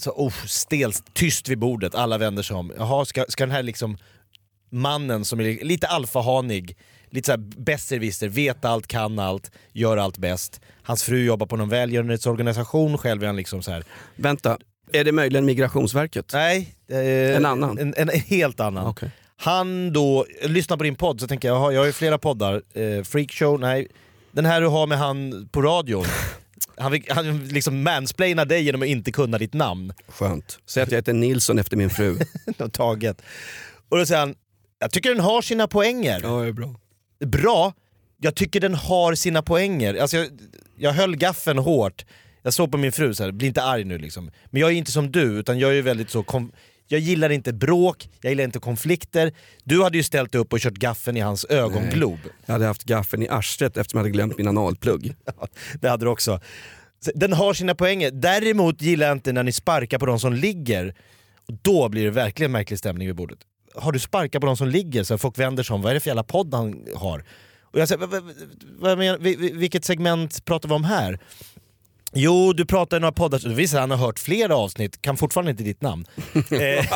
Så, 0.02 0.10
oh, 0.10 0.32
stelt, 0.46 1.14
tyst 1.14 1.48
vid 1.48 1.58
bordet, 1.58 1.94
alla 1.94 2.18
vänder 2.18 2.42
sig 2.42 2.56
om. 2.56 2.72
Jaha, 2.78 3.04
ska, 3.04 3.24
ska 3.28 3.46
den 3.46 3.54
här 3.54 3.62
liksom 3.62 3.98
mannen 4.70 5.24
som 5.24 5.40
är 5.40 5.64
lite 5.64 5.86
alfahanig, 5.86 6.76
lite 7.10 7.26
såhär 7.26 7.38
besserwisser, 7.38 8.28
vet 8.28 8.64
allt, 8.64 8.86
kan 8.86 9.18
allt, 9.18 9.50
gör 9.72 9.96
allt 9.96 10.18
bäst. 10.18 10.60
Hans 10.82 11.02
fru 11.02 11.24
jobbar 11.24 11.46
på 11.46 11.56
någon 11.56 11.68
välgörenhetsorganisation, 11.68 12.98
själv 12.98 13.22
är 13.22 13.26
han 13.26 13.36
liksom 13.36 13.62
så 13.62 13.70
här. 13.70 13.84
Vänta, 14.16 14.58
är 14.92 15.04
det 15.04 15.12
möjligen 15.12 15.44
Migrationsverket? 15.44 16.30
Nej. 16.32 16.74
eh, 16.90 17.36
En 17.36 17.46
annan? 17.46 17.78
En, 17.78 17.94
en 17.96 18.08
helt 18.08 18.60
annan. 18.60 18.86
Okej. 18.86 19.10
Han 19.36 19.92
då, 19.92 20.26
lyssnar 20.42 20.76
på 20.76 20.84
din 20.84 20.94
podd 20.96 21.20
så 21.20 21.26
tänker 21.26 21.48
jag, 21.48 21.56
jaha, 21.56 21.72
jag 21.72 21.80
har 21.80 21.86
ju 21.86 21.92
flera 21.92 22.18
poddar. 22.18 22.62
Eh, 22.74 23.02
Freakshow, 23.04 23.60
nej. 23.60 23.88
Den 24.32 24.44
här 24.46 24.60
du 24.60 24.66
har 24.66 24.86
med 24.86 24.98
han 24.98 25.48
på 25.52 25.62
radion. 25.62 26.04
Han, 26.76 26.92
vill- 26.92 27.06
han 27.10 27.38
liksom 27.48 27.82
mansplainar 27.82 28.44
dig 28.44 28.62
genom 28.62 28.82
att 28.82 28.88
inte 28.88 29.12
kunna 29.12 29.38
ditt 29.38 29.54
namn. 29.54 29.92
Skönt. 30.08 30.58
Säg 30.66 30.82
att 30.82 30.90
jag 30.90 30.98
heter 30.98 31.12
Nilsson 31.12 31.58
efter 31.58 31.76
min 31.76 31.90
fru. 31.90 32.18
Taget. 32.72 33.22
Och 33.88 33.98
då 33.98 34.06
säger 34.06 34.20
han, 34.20 34.34
jag 34.78 34.90
tycker 34.90 35.08
den 35.10 35.20
har 35.20 35.42
sina 35.42 35.68
poänger. 35.68 36.20
ja, 36.22 36.40
det 36.40 36.48
är 36.48 36.52
bra. 36.52 36.74
Bra, 37.26 37.72
jag 38.20 38.34
tycker 38.34 38.60
den 38.60 38.74
har 38.74 39.14
sina 39.14 39.42
poänger. 39.42 39.94
Alltså 39.94 40.16
jag, 40.16 40.28
jag 40.78 40.92
höll 40.92 41.16
gaffeln 41.16 41.58
hårt. 41.58 42.04
Jag 42.42 42.54
såg 42.54 42.72
på 42.72 42.78
min 42.78 42.92
fru 42.92 43.14
så 43.14 43.24
här, 43.24 43.32
bli 43.32 43.46
inte 43.46 43.62
arg 43.62 43.84
nu 43.84 43.98
liksom. 43.98 44.30
Men 44.50 44.60
jag 44.60 44.70
är 44.70 44.74
inte 44.74 44.92
som 44.92 45.12
du, 45.12 45.22
utan 45.22 45.58
jag 45.58 45.70
är 45.70 45.74
ju 45.74 45.82
väldigt 45.82 46.10
så... 46.10 46.24
Jag 46.92 47.00
gillar 47.00 47.30
inte 47.30 47.52
bråk, 47.52 48.08
jag 48.20 48.30
gillar 48.30 48.44
inte 48.44 48.58
konflikter. 48.58 49.32
Du 49.64 49.82
hade 49.82 49.96
ju 49.96 50.02
ställt 50.02 50.34
upp 50.34 50.52
och 50.52 50.58
kört 50.58 50.74
gaffeln 50.74 51.16
i 51.16 51.20
hans 51.20 51.46
ögonglob. 51.48 52.18
Jag 52.46 52.52
hade 52.52 52.66
haft 52.66 52.84
gaffeln 52.84 53.22
i 53.22 53.28
arslet 53.28 53.76
eftersom 53.76 53.98
jag 53.98 54.02
hade 54.02 54.10
glömt 54.10 54.38
min 54.38 54.48
analplugg. 54.48 55.14
Det 55.80 55.88
hade 55.88 56.04
du 56.04 56.10
också. 56.10 56.40
Den 57.14 57.32
har 57.32 57.54
sina 57.54 57.74
poänger. 57.74 58.10
Däremot 58.10 58.82
gillar 58.82 59.06
jag 59.06 59.16
inte 59.16 59.32
när 59.32 59.42
ni 59.42 59.52
sparkar 59.52 59.98
på 59.98 60.06
de 60.06 60.20
som 60.20 60.32
ligger. 60.32 60.94
Då 61.62 61.88
blir 61.88 62.04
det 62.04 62.10
verkligen 62.10 62.52
märklig 62.52 62.78
stämning 62.78 63.06
vid 63.06 63.16
bordet. 63.16 63.38
Har 63.74 63.92
du 63.92 63.98
sparkat 63.98 64.40
på 64.40 64.46
de 64.46 64.56
som 64.56 64.68
ligger 64.68 65.04
så 65.04 65.18
folk 65.18 65.38
vänder 65.38 65.62
sig 65.62 65.74
om, 65.74 65.82
vad 65.82 65.90
är 65.90 65.94
det 65.94 66.00
för 66.00 66.10
jävla 66.10 66.24
podd 66.24 66.54
han 66.54 66.86
har? 66.94 67.24
Och 67.62 67.80
jag 67.80 67.88
säger, 67.88 68.06
vad, 68.06 68.22
vad, 68.78 68.98
vad 68.98 69.20
vilket 69.52 69.84
segment 69.84 70.44
pratar 70.44 70.68
vi 70.68 70.74
om 70.74 70.84
här? 70.84 71.18
Jo, 72.14 72.52
du 72.52 72.64
pratar 72.66 72.96
i 72.96 73.00
några 73.00 73.12
poddar, 73.12 73.38
det 73.38 73.54
visar 73.54 73.78
att 73.78 73.82
han 73.82 73.90
har 73.90 74.06
hört 74.06 74.18
flera 74.18 74.56
avsnitt, 74.56 75.02
kan 75.02 75.16
fortfarande 75.16 75.50
inte 75.50 75.62
ditt 75.62 75.82
namn. 75.82 76.06
Nej, 76.48 76.88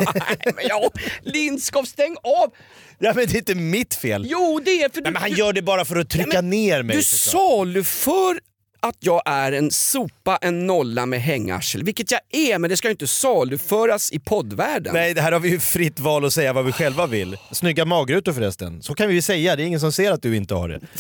men 0.45 0.65
ja, 0.69 0.91
Lindskov, 1.23 1.85
stäng 1.85 2.17
av! 2.23 2.51
ja 2.99 3.13
men 3.15 3.27
det 3.27 3.35
är 3.35 3.39
inte 3.39 3.55
mitt 3.55 3.95
fel. 3.95 4.27
Jo, 4.29 4.61
det 4.65 4.83
är 4.83 4.89
för 4.89 5.01
Nej, 5.01 5.05
du, 5.05 5.11
men 5.13 5.23
han 5.23 5.31
du, 5.31 5.37
gör 5.37 5.53
det 5.53 5.63
bara 5.63 5.85
för 5.85 5.97
att 5.97 6.09
trycka 6.09 6.41
Nej, 6.41 6.51
ner 6.51 6.83
mig. 6.83 6.97
du 6.97 7.03
saluför 7.03 8.41
att 8.81 8.97
jag 9.01 9.23
är 9.27 9.53
en 9.53 9.71
sopa, 9.71 10.39
en 10.41 10.67
nolla 10.67 11.07
med 11.07 11.23
hängarsel. 11.23 11.83
Vilket 11.85 12.11
jag 12.11 12.21
är, 12.31 12.59
men 12.59 12.71
det 12.71 12.77
ska 12.77 12.89
ju 12.89 12.93
inte 12.93 13.07
saluföras 13.07 14.13
i 14.13 14.19
poddvärlden. 14.19 14.93
Nej, 14.95 15.15
det 15.15 15.21
här 15.21 15.33
har 15.33 15.41
vi 15.41 15.49
ju 15.49 15.61
fritt 15.61 16.01
val 16.01 16.25
att 16.25 16.33
säga 16.33 16.53
vad 16.53 16.65
vi 16.65 16.73
själva 16.73 17.07
vill. 17.07 17.37
Snygga 17.53 17.85
magrutor 17.85 18.33
förresten. 18.33 18.83
Så 18.83 18.95
kan 18.95 19.09
vi 19.09 19.15
ju 19.15 19.23
säga, 19.23 19.57
det 19.57 19.63
är 19.63 19.67
ingen 19.67 19.81
som 19.81 19.93
ser 19.93 20.13
att 20.13 20.23
du 20.23 20.37
inte 20.37 20.55
har 20.55 20.69
det. 20.69 20.81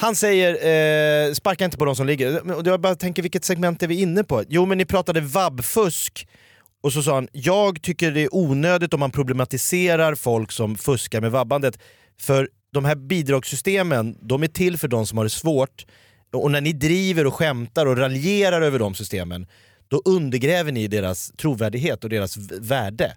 Han 0.00 0.14
säger, 0.16 0.52
eh, 1.28 1.32
sparka 1.34 1.64
inte 1.64 1.76
på 1.76 1.84
de 1.84 1.96
som 1.96 2.06
ligger. 2.06 2.52
Och 2.56 2.66
jag 2.66 2.80
bara 2.80 2.94
tänker, 2.94 3.22
vilket 3.22 3.44
segment 3.44 3.82
är 3.82 3.86
vi 3.86 4.00
inne 4.00 4.24
på? 4.24 4.44
Jo 4.48 4.66
men 4.66 4.78
ni 4.78 4.84
pratade 4.84 5.20
vabbfusk. 5.20 6.28
Och 6.82 6.92
så 6.92 7.02
sa 7.02 7.14
han, 7.14 7.28
jag 7.32 7.82
tycker 7.82 8.10
det 8.10 8.20
är 8.20 8.34
onödigt 8.34 8.94
om 8.94 9.00
man 9.00 9.10
problematiserar 9.10 10.14
folk 10.14 10.52
som 10.52 10.76
fuskar 10.76 11.20
med 11.20 11.30
vabbandet. 11.30 11.78
För 12.20 12.48
de 12.72 12.84
här 12.84 12.94
bidragssystemen, 12.94 14.16
de 14.22 14.42
är 14.42 14.46
till 14.48 14.78
för 14.78 14.88
de 14.88 15.06
som 15.06 15.18
har 15.18 15.24
det 15.24 15.30
svårt. 15.30 15.86
Och 16.32 16.50
när 16.50 16.60
ni 16.60 16.72
driver 16.72 17.26
och 17.26 17.34
skämtar 17.34 17.86
och 17.86 17.96
raljerar 17.96 18.62
över 18.62 18.78
de 18.78 18.94
systemen, 18.94 19.46
då 19.88 20.02
undergräver 20.04 20.72
ni 20.72 20.88
deras 20.88 21.32
trovärdighet 21.36 22.04
och 22.04 22.10
deras 22.10 22.36
värde. 22.60 23.16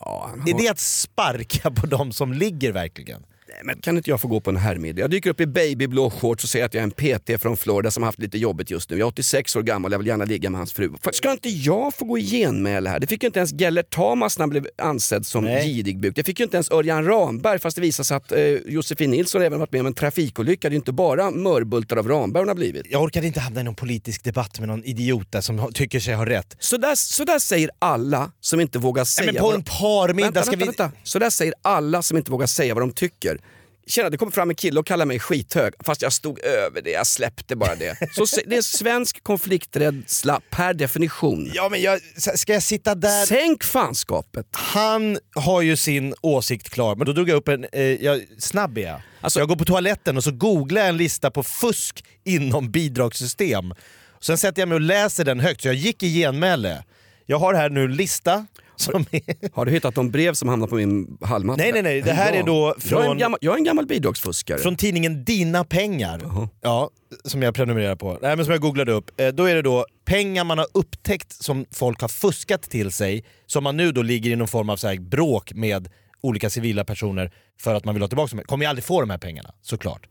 Ja, 0.00 0.26
han 0.30 0.48
Är 0.48 0.52
har- 0.52 0.60
det 0.60 0.68
att 0.68 0.78
sparka 0.78 1.70
på 1.70 1.86
de 1.86 2.12
som 2.12 2.32
ligger 2.32 2.72
verkligen? 2.72 3.26
Nej, 3.48 3.60
men 3.64 3.80
kan 3.80 3.96
inte 3.96 4.10
jag 4.10 4.20
få 4.20 4.28
gå 4.28 4.40
på 4.40 4.50
en 4.50 4.56
herrmiddag? 4.56 5.00
Jag 5.00 5.10
dyker 5.10 5.30
upp 5.30 5.40
i 5.40 5.46
babyblå 5.46 6.10
shorts 6.10 6.44
och 6.44 6.50
säger 6.50 6.66
att 6.66 6.74
jag 6.74 6.80
är 6.80 7.04
en 7.04 7.18
PT 7.18 7.42
från 7.42 7.56
Florida 7.56 7.90
som 7.90 8.02
haft 8.02 8.18
lite 8.18 8.38
jobbigt 8.38 8.70
just 8.70 8.90
nu. 8.90 8.96
Jag 8.96 9.06
är 9.06 9.08
86 9.08 9.56
år 9.56 9.62
gammal 9.62 9.90
och 9.90 9.94
jag 9.94 9.98
vill 9.98 10.06
gärna 10.06 10.24
ligga 10.24 10.50
med 10.50 10.58
hans 10.58 10.72
fru. 10.72 10.92
Ska 11.12 11.32
inte 11.32 11.48
jag 11.48 11.94
få 11.94 12.04
gå 12.04 12.18
i 12.18 12.22
genmäle 12.22 12.90
här? 12.90 13.00
Det 13.00 13.06
fick 13.06 13.22
ju 13.22 13.26
inte 13.26 13.38
ens 13.38 13.52
Gellert 13.52 13.90
Tamas 13.90 14.38
när 14.38 14.42
han 14.42 14.50
blev 14.50 14.66
ansedd 14.78 15.26
som 15.26 15.46
gidigbuk. 15.46 16.16
Det 16.16 16.24
fick 16.24 16.38
ju 16.40 16.44
inte 16.44 16.56
ens 16.56 16.70
Örjan 16.70 17.04
Ramberg 17.04 17.58
fast 17.58 17.76
det 17.76 17.80
visade 17.80 18.06
sig 18.06 18.16
att 18.16 18.32
eh, 18.32 18.40
Josefin 18.42 19.10
Nilsson 19.10 19.42
även 19.42 19.58
varit 19.58 19.72
med 19.72 19.80
om 19.80 19.86
en 19.86 19.94
trafikolycka. 19.94 20.68
Det 20.68 20.74
är 20.74 20.76
inte 20.76 20.92
bara 20.92 21.30
mörbultar 21.30 21.96
av 21.96 22.08
Ramberg 22.08 22.40
hon 22.40 22.48
har 22.48 22.54
blivit. 22.54 22.86
Jag 22.90 23.02
orkar 23.02 23.24
inte 23.24 23.40
hamna 23.40 23.60
i 23.60 23.64
någon 23.64 23.74
politisk 23.74 24.24
debatt 24.24 24.58
med 24.58 24.68
någon 24.68 24.84
idiot 24.84 25.32
där 25.32 25.40
som 25.40 25.72
tycker 25.72 26.00
sig 26.00 26.14
ha 26.14 26.26
rätt. 26.26 26.56
Så 26.58 26.76
där, 26.76 26.94
så 26.94 27.24
där 27.24 27.38
säger 27.38 27.70
alla 27.78 28.30
som 28.40 28.60
inte 28.60 28.78
vågar 28.78 29.04
säga 29.04 29.32
Nej, 29.32 29.34
men 29.34 29.42
på 29.42 29.52
en 29.52 29.62
parmiddag 29.62 30.42
ska 30.42 30.50
vänta, 30.50 30.56
vi... 30.56 30.64
vänta. 30.64 30.90
Så 31.02 31.18
där 31.18 31.30
säger 31.30 31.54
alla 31.62 32.02
som 32.02 32.16
inte 32.16 32.30
vågar 32.30 32.46
säga 32.46 32.74
vad 32.74 32.82
de 32.82 32.92
tycker. 32.92 33.40
Tjena, 33.88 34.10
det 34.10 34.16
kommer 34.16 34.32
fram 34.32 34.50
en 34.50 34.56
kille 34.56 34.80
och 34.80 34.86
kallar 34.86 35.06
mig 35.06 35.18
skithög 35.18 35.74
fast 35.84 36.02
jag 36.02 36.12
stod 36.12 36.38
över 36.38 36.82
det, 36.82 36.90
jag 36.90 37.06
släppte 37.06 37.56
bara 37.56 37.74
det. 37.74 37.96
Så 38.12 38.26
det 38.46 38.56
är 38.56 38.62
svensk 38.62 39.24
konflikträdsla 39.24 40.40
per 40.50 40.74
definition. 40.74 41.50
Ja 41.54 41.68
men 41.68 41.82
jag, 41.82 42.00
ska 42.16 42.52
jag 42.52 42.62
sitta 42.62 42.94
där? 42.94 43.26
Sänk 43.26 43.64
fanskapet. 43.64 44.46
Han 44.52 45.18
har 45.34 45.62
ju 45.62 45.76
sin 45.76 46.14
åsikt 46.20 46.70
klar, 46.70 46.96
men 46.96 47.06
då 47.06 47.12
drog 47.12 47.28
jag 47.28 47.36
upp 47.36 47.48
en... 47.48 47.66
Eh, 47.72 47.82
jag, 47.82 48.22
snabb 48.38 48.78
är 48.78 48.82
jag. 48.82 49.00
Alltså- 49.20 49.38
jag 49.38 49.48
går 49.48 49.56
på 49.56 49.64
toaletten 49.64 50.16
och 50.16 50.24
så 50.24 50.30
googlar 50.32 50.80
jag 50.80 50.88
en 50.88 50.96
lista 50.96 51.30
på 51.30 51.42
fusk 51.42 52.04
inom 52.24 52.70
bidragssystem. 52.70 53.74
Sen 54.20 54.38
sätter 54.38 54.62
jag 54.62 54.68
mig 54.68 54.74
och 54.76 54.80
läser 54.80 55.24
den 55.24 55.40
högt, 55.40 55.62
så 55.62 55.68
jag 55.68 55.74
gick 55.74 56.02
i 56.02 56.14
genmäle. 56.20 56.84
Jag 57.26 57.38
har 57.38 57.54
här 57.54 57.70
nu 57.70 57.84
en 57.84 57.94
lista 57.96 58.46
är... 58.78 59.54
Har 59.54 59.64
du 59.64 59.72
hittat 59.72 59.94
de 59.94 60.10
brev 60.10 60.34
som 60.34 60.48
hamnar 60.48 60.66
på 60.66 60.74
min 60.74 61.18
hallmatta? 61.20 61.62
Nej, 61.62 61.72
nej, 61.72 61.82
nej. 61.82 62.02
Det 62.02 62.12
här 62.12 62.32
är 62.32 62.42
då 62.42 62.52
Jag 62.52 62.68
är, 62.68 62.74
en 62.74 62.80
från- 63.06 63.18
gammal, 63.18 63.38
jag 63.42 63.52
är 63.54 63.58
en 63.58 63.64
gammal 63.64 63.86
bidragsfuskare. 63.86 64.58
Från 64.58 64.76
tidningen 64.76 65.24
Dina 65.24 65.64
pengar, 65.64 66.48
ja, 66.60 66.90
som 67.24 67.42
jag 67.42 67.54
prenumererar 67.54 67.96
på, 67.96 68.18
Nej, 68.22 68.36
men 68.36 68.44
som 68.44 68.52
jag 68.52 68.60
googlade 68.60 68.92
upp. 68.92 69.20
Eh, 69.20 69.28
Då 69.28 69.44
är 69.44 69.54
det 69.54 69.62
då 69.62 69.86
pengar 70.04 70.44
man 70.44 70.58
har 70.58 70.66
upptäckt 70.74 71.32
som 71.32 71.66
folk 71.70 72.00
har 72.00 72.08
fuskat 72.08 72.62
till 72.62 72.92
sig, 72.92 73.24
som 73.46 73.64
man 73.64 73.76
nu 73.76 73.92
då 73.92 74.02
ligger 74.02 74.30
i 74.30 74.36
någon 74.36 74.48
form 74.48 74.70
av 74.70 74.76
så 74.76 74.88
här 74.88 74.98
bråk 74.98 75.52
med 75.54 75.88
olika 76.20 76.50
civila 76.50 76.84
personer 76.84 77.32
för 77.60 77.74
att 77.74 77.84
man 77.84 77.94
vill 77.94 78.02
ha 78.02 78.08
tillbaka 78.08 78.36
dem. 78.36 78.44
Kommer 78.46 78.64
ju 78.64 78.68
aldrig 78.68 78.84
få 78.84 79.00
de 79.00 79.10
här 79.10 79.18
pengarna, 79.18 79.54
såklart. 79.62 80.06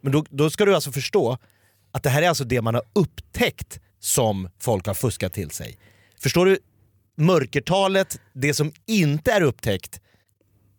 Men 0.00 0.12
då, 0.12 0.24
då 0.30 0.50
ska 0.50 0.64
du 0.64 0.74
alltså 0.74 0.92
förstå 0.92 1.38
att 1.92 2.02
det 2.02 2.10
här 2.10 2.22
är 2.22 2.28
alltså 2.28 2.44
det 2.44 2.62
man 2.62 2.74
har 2.74 2.82
upptäckt 2.92 3.80
som 4.00 4.48
folk 4.60 4.86
har 4.86 4.94
fuskat 4.94 5.32
till 5.32 5.50
sig. 5.50 5.78
Förstår 6.22 6.46
du? 6.46 6.58
Mörkertalet, 7.16 8.20
det 8.32 8.54
som 8.54 8.72
inte 8.86 9.32
är 9.32 9.40
upptäckt, 9.40 10.00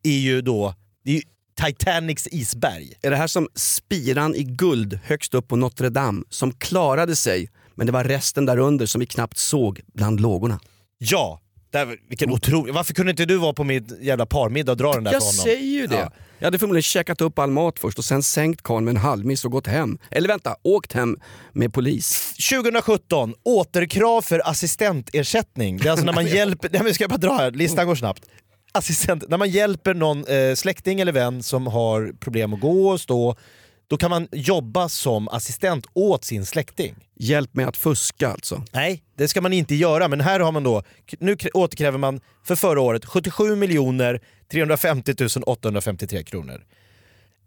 är 0.03 0.19
ju 0.19 0.41
då 0.41 0.75
det 1.03 1.11
är 1.11 1.15
ju 1.15 1.21
Titanics 1.65 2.27
isberg. 2.27 2.93
Är 3.01 3.09
det 3.09 3.15
här 3.15 3.27
som 3.27 3.47
spiran 3.55 4.35
i 4.35 4.43
guld 4.43 4.99
högst 5.03 5.33
upp 5.33 5.47
på 5.47 5.55
Notre 5.55 5.89
Dame 5.89 6.23
som 6.29 6.51
klarade 6.51 7.15
sig 7.15 7.49
men 7.75 7.85
det 7.85 7.93
var 7.93 8.03
resten 8.03 8.45
där 8.45 8.57
under 8.57 8.85
som 8.85 8.99
vi 8.99 9.05
knappt 9.05 9.37
såg 9.37 9.81
bland 9.93 10.19
lågorna? 10.19 10.59
Ja, 10.97 11.41
där, 11.71 11.97
vilken 12.09 12.31
otrolig... 12.31 12.73
Varför 12.73 12.93
kunde 12.93 13.09
inte 13.09 13.25
du 13.25 13.37
vara 13.37 13.53
på 13.53 13.63
min 13.63 13.97
jävla 14.01 14.25
parmiddag 14.25 14.71
och 14.71 14.77
dra 14.77 14.93
den 14.93 15.03
där 15.03 15.11
Jag 15.11 15.21
för 15.21 15.27
honom? 15.27 15.43
säger 15.43 15.81
ju 15.81 15.87
det. 15.87 15.95
Ja. 15.95 16.11
Jag 16.39 16.45
hade 16.47 16.59
förmodligen 16.59 16.83
käkat 16.83 17.21
upp 17.21 17.39
all 17.39 17.51
mat 17.51 17.79
först 17.79 17.97
och 17.97 18.05
sen 18.05 18.23
sänkt 18.23 18.61
karln 18.61 18.85
med 18.85 18.91
en 18.91 18.97
halvmiss 19.01 19.45
och 19.45 19.51
gått 19.51 19.67
hem. 19.67 19.97
Eller 20.11 20.27
vänta, 20.27 20.55
åkt 20.63 20.93
hem 20.93 21.17
med 21.53 21.73
polis. 21.73 22.33
2017, 22.49 23.33
återkrav 23.43 24.21
för 24.21 24.49
assistentersättning. 24.49 25.77
Det 25.77 25.87
är 25.87 25.91
alltså 25.91 26.05
när 26.05 26.13
man 26.13 26.25
hjälper... 26.35 26.69
Nej 26.71 26.83
men 26.83 26.93
ska 26.93 27.03
jag 27.03 27.09
bara 27.11 27.17
dra 27.17 27.33
här, 27.37 27.51
listan 27.51 27.87
går 27.87 27.95
snabbt. 27.95 28.23
Assistent, 28.71 29.23
när 29.29 29.37
man 29.37 29.49
hjälper 29.49 29.93
någon 29.93 30.25
eh, 30.27 30.55
släkting 30.55 30.99
eller 30.99 31.11
vän 31.11 31.43
som 31.43 31.67
har 31.67 32.13
problem 32.19 32.53
att 32.53 32.59
gå 32.59 32.89
och 32.89 33.01
stå, 33.01 33.35
då 33.91 33.97
kan 33.97 34.09
man 34.09 34.27
jobba 34.31 34.89
som 34.89 35.27
assistent 35.29 35.85
åt 35.93 36.23
sin 36.25 36.45
släkting. 36.45 36.95
Hjälp 37.19 37.53
mig 37.55 37.65
att 37.65 37.77
fuska 37.77 38.27
alltså. 38.29 38.63
Nej, 38.71 39.03
det 39.17 39.27
ska 39.27 39.41
man 39.41 39.53
inte 39.53 39.75
göra. 39.75 40.07
Men 40.07 40.21
här 40.21 40.39
har 40.39 40.51
man 40.51 40.63
då, 40.63 40.83
nu 41.19 41.35
krä- 41.35 41.49
återkräver 41.53 41.97
man 41.97 42.21
för 42.43 42.55
förra 42.55 42.81
året 42.81 43.05
77 43.05 43.55
miljoner 43.55 44.19
350 44.51 45.13
853 45.45 46.23
kronor. 46.23 46.63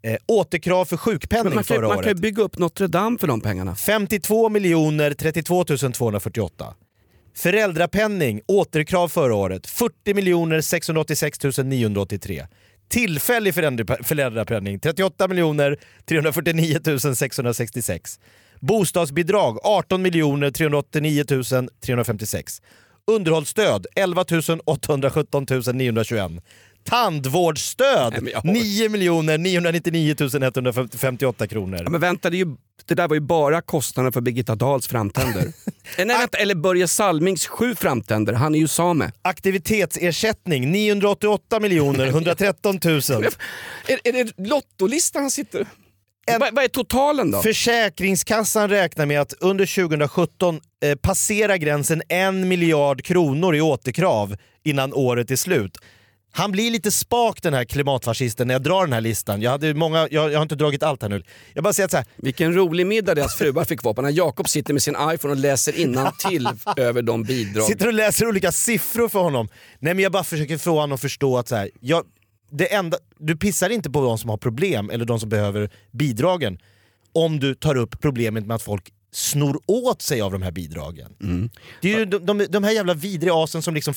Eh, 0.03 0.15
återkrav 0.25 0.85
för 0.85 0.97
sjukpenning 0.97 1.53
kan, 1.53 1.63
förra 1.63 1.87
man 1.87 1.97
kan 1.97 2.03
ju 2.03 2.09
året. 2.09 2.21
bygga 2.21 2.43
upp 2.43 2.57
Notre 2.57 2.87
Dame 2.87 3.17
för 3.19 3.27
de 3.27 3.41
pengarna. 3.41 3.75
52 3.75 4.49
miljoner 4.49 5.13
32 5.13 5.63
248. 5.63 6.73
Föräldrapenning, 7.35 8.41
återkrav 8.47 9.07
förra 9.07 9.35
året 9.35 9.67
40 9.67 10.13
miljoner 10.13 10.61
686 10.61 11.39
983. 11.63 12.47
Tillfällig 12.87 13.53
föräldrapenning 14.03 14.79
38 14.79 15.27
349 16.05 16.79
666. 17.15 18.19
Bostadsbidrag 18.59 19.57
18 19.63 20.03
389 20.51 21.23
356. 21.81 22.61
Underhållsstöd 23.07 23.85
11 23.95 24.25
817 24.65 25.45
921. 25.73 26.31
Tandvårdsstöd 26.89 28.11
Nej, 28.13 28.21
men 28.21 28.31
jag 28.33 28.41
har- 28.41 28.51
9 28.53 28.89
miljoner 28.89 29.37
999 29.37 30.15
158 30.19 31.47
kronor. 31.47 31.79
Ja, 31.83 31.89
men 31.89 32.01
vänta, 32.01 32.29
det, 32.29 32.37
ju, 32.37 32.45
det 32.85 32.95
där 32.95 33.07
var 33.07 33.15
ju 33.15 33.19
bara 33.19 33.61
kostnaden 33.61 34.11
för 34.13 34.21
Birgitta 34.21 34.55
Dahls 34.55 34.87
framtänder. 34.87 35.43
Nej, 35.97 36.05
vänta, 36.07 36.37
eller 36.37 36.55
Börje 36.55 36.87
Salmings 36.87 37.47
sju 37.47 37.75
framtänder, 37.75 38.33
han 38.33 38.55
är 38.55 38.59
ju 38.59 38.67
same. 38.67 39.11
Aktivitetsersättning 39.21 40.71
988 40.71 41.59
miljoner 41.59 42.07
113 42.07 42.79
000. 42.83 42.95
Är, 43.87 43.99
är 44.03 44.13
det 44.23 44.33
Lottolistan 44.47 45.21
han 45.21 45.31
sitter... 45.31 45.67
En- 46.27 46.39
Vad, 46.39 46.55
vad 46.55 46.63
är 46.63 46.67
totalen 46.67 47.31
då? 47.31 47.41
Försäkringskassan 47.41 48.69
räknar 48.69 49.05
med 49.05 49.21
att 49.21 49.33
under 49.39 49.65
2017 49.87 50.59
eh, 50.85 50.95
passera 50.95 51.57
gränsen 51.57 52.01
en 52.09 52.47
miljard 52.47 53.03
kronor 53.03 53.55
i 53.55 53.61
återkrav 53.61 54.35
innan 54.63 54.93
året 54.93 55.31
är 55.31 55.35
slut. 55.35 55.77
Han 56.37 56.51
blir 56.51 56.71
lite 56.71 56.91
spak 56.91 57.41
den 57.41 57.53
här 57.53 57.65
klimatfascisten 57.65 58.47
när 58.47 58.55
jag 58.55 58.63
drar 58.63 58.81
den 58.81 58.93
här 58.93 59.01
listan. 59.01 59.41
Jag, 59.41 59.51
hade 59.51 59.73
många, 59.73 60.07
jag, 60.11 60.31
jag 60.31 60.37
har 60.37 60.41
inte 60.43 60.55
dragit 60.55 60.83
allt 60.83 61.01
här 61.01 61.09
nu. 61.09 61.23
Jag 61.53 61.63
bara 61.63 61.73
säger 61.73 61.89
så 61.89 61.97
här, 61.97 62.05
Vilken 62.15 62.53
rolig 62.53 62.87
middag 62.87 63.15
deras 63.15 63.35
fruar 63.35 63.65
fick 63.65 63.83
vara 63.83 63.93
på 63.93 64.01
när 64.01 64.09
Jakob 64.09 64.49
sitter 64.49 64.73
med 64.73 64.83
sin 64.83 64.95
iPhone 65.13 65.33
och 65.33 65.39
läser 65.39 65.71
till 66.29 66.49
över 66.77 67.01
de 67.01 67.23
bidrag. 67.23 67.65
sitter 67.65 67.87
och 67.87 67.93
läser 67.93 68.27
olika 68.27 68.51
siffror 68.51 69.09
för 69.09 69.19
honom. 69.19 69.47
Nej 69.79 69.93
men 69.93 70.03
jag 70.03 70.11
bara 70.11 70.23
försöker 70.23 70.57
få 70.57 70.71
honom 70.71 70.91
att 70.91 71.01
förstå 71.01 71.37
att 71.37 71.47
så 71.47 71.55
här, 71.55 71.69
jag, 71.79 72.03
det 72.51 72.73
enda, 72.73 72.97
du 73.19 73.37
pissar 73.37 73.69
inte 73.69 73.89
på 73.89 74.01
de 74.01 74.17
som 74.17 74.29
har 74.29 74.37
problem 74.37 74.89
eller 74.89 75.05
de 75.05 75.19
som 75.19 75.29
behöver 75.29 75.69
bidragen 75.91 76.57
om 77.13 77.39
du 77.39 77.55
tar 77.55 77.75
upp 77.77 78.01
problemet 78.01 78.45
med 78.45 78.55
att 78.55 78.63
folk 78.63 78.93
snor 79.11 79.59
åt 79.65 80.01
sig 80.01 80.21
av 80.21 80.31
de 80.31 80.41
här 80.41 80.51
bidragen. 80.51 81.11
Det 81.81 81.93
är 81.93 81.99
ju 81.99 82.05
de, 82.05 82.25
de, 82.25 82.45
de 82.49 82.63
här 82.63 82.71
jävla 82.71 82.93
vidriga 82.93 83.33
asen 83.35 83.61
som 83.61 83.73
liksom 83.73 83.93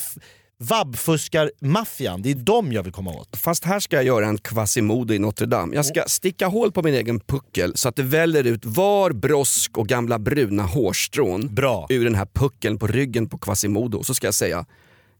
Vabbfuskar-maffian, 0.63 2.21
det 2.21 2.31
är 2.31 2.35
de 2.35 2.71
jag 2.71 2.83
vill 2.83 2.93
komma 2.93 3.11
åt. 3.11 3.35
Fast 3.37 3.63
här 3.65 3.79
ska 3.79 3.95
jag 3.95 4.05
göra 4.05 4.27
en 4.27 4.37
Quasimodo 4.37 5.13
i 5.13 5.19
Notre 5.19 5.45
Dame. 5.47 5.75
Jag 5.75 5.85
ska 5.85 6.03
sticka 6.07 6.47
hål 6.47 6.71
på 6.71 6.83
min 6.83 6.93
egen 6.93 7.19
puckel 7.19 7.77
så 7.77 7.89
att 7.89 7.95
det 7.95 8.03
väller 8.03 8.43
ut 8.47 8.65
var 8.65 9.11
brosk 9.11 9.77
och 9.77 9.87
gamla 9.87 10.19
bruna 10.19 10.63
hårstrån 10.63 11.55
Bra. 11.55 11.87
ur 11.89 12.03
den 12.03 12.15
här 12.15 12.25
puckeln 12.33 12.77
på 12.79 12.87
ryggen 12.87 13.29
på 13.29 13.37
Quasimodo. 13.37 14.03
Så 14.03 14.13
ska 14.13 14.27
jag 14.27 14.33
säga, 14.33 14.65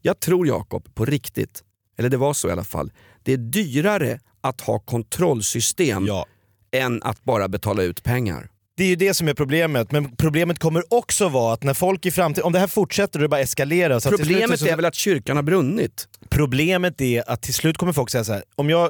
jag 0.02 0.20
tror 0.20 0.48
Jakob, 0.48 0.96
på 0.96 1.06
riktigt, 1.06 1.64
eller 1.98 2.10
det 2.10 2.18
var 2.18 2.34
så 2.34 2.50
i 2.50 2.52
alla 2.52 2.64
fall, 2.64 2.92
det 3.24 3.34
är 3.34 3.38
dyrare 3.38 4.20
att 4.42 4.62
ha 4.62 4.80
kontrollsystem 4.80 6.06
Ja. 6.06 6.26
än 6.72 7.04
att 7.04 7.24
bara 7.24 7.48
betala 7.48 7.84
ut 7.84 8.04
pengar. 8.04 8.50
Det 8.80 8.84
är 8.86 8.88
ju 8.88 8.96
det 8.96 9.14
som 9.14 9.28
är 9.28 9.34
problemet, 9.34 9.92
men 9.92 10.16
problemet 10.16 10.60
kommer 10.60 10.94
också 10.94 11.30
vara 11.30 11.54
att 11.54 11.64
när 11.64 11.74
folk 11.74 12.06
i 12.06 12.12
framtiden, 12.12 12.46
om 12.46 12.54
det 12.54 12.60
här 12.60 12.68
fortsätter 12.68 13.20
och 13.20 13.22
det 13.22 13.28
bara 13.30 13.40
eskalerar. 13.42 14.00
Så 14.00 14.10
Problemet 14.10 14.60
så- 14.60 14.66
är 14.68 14.76
väl 14.76 14.86
att 14.86 14.96
kyrkan 14.96 15.36
har 15.36 15.44
brunnit. 15.44 16.08
Problemet 16.30 17.02
är 17.02 17.30
att 17.30 17.42
till 17.42 17.54
slut 17.54 17.78
kommer 17.78 17.94
folk 17.94 18.10
säga 18.10 18.24
så 18.24 18.34
här: 18.34 18.44
om 18.56 18.70
jag 18.70 18.90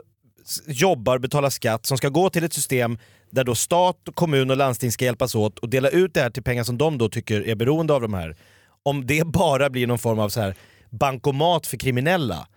jobbar, 0.68 1.20
betalar 1.20 1.50
skatt 1.50 1.86
som 1.86 1.98
ska 1.98 2.10
gå 2.10 2.30
till 2.30 2.44
ett 2.44 2.54
system 2.54 2.98
där 3.30 3.44
då 3.44 3.56
stat, 3.56 3.96
kommun 4.14 4.50
och 4.52 4.58
landsting 4.58 4.92
ska 4.92 5.06
hjälpas 5.06 5.36
åt 5.36 5.60
och 5.60 5.70
dela 5.70 5.90
ut 5.90 6.14
det 6.14 6.22
här 6.22 6.30
till 6.30 6.44
pengar 6.44 6.64
som 6.64 6.78
de 6.78 6.98
då 6.98 7.10
tycker 7.10 7.48
är 7.48 7.56
beroende 7.56 7.94
av 7.94 8.02
de 8.02 8.14
här. 8.14 8.36
Om 8.84 9.06
det 9.08 9.28
bara 9.34 9.70
blir 9.70 9.88
någon 9.88 10.00
form 10.00 10.20
av 10.20 10.30
så 10.30 10.42
här 10.42 10.56
bankomat 10.90 11.68
för 11.68 11.78
kriminella 11.78 12.48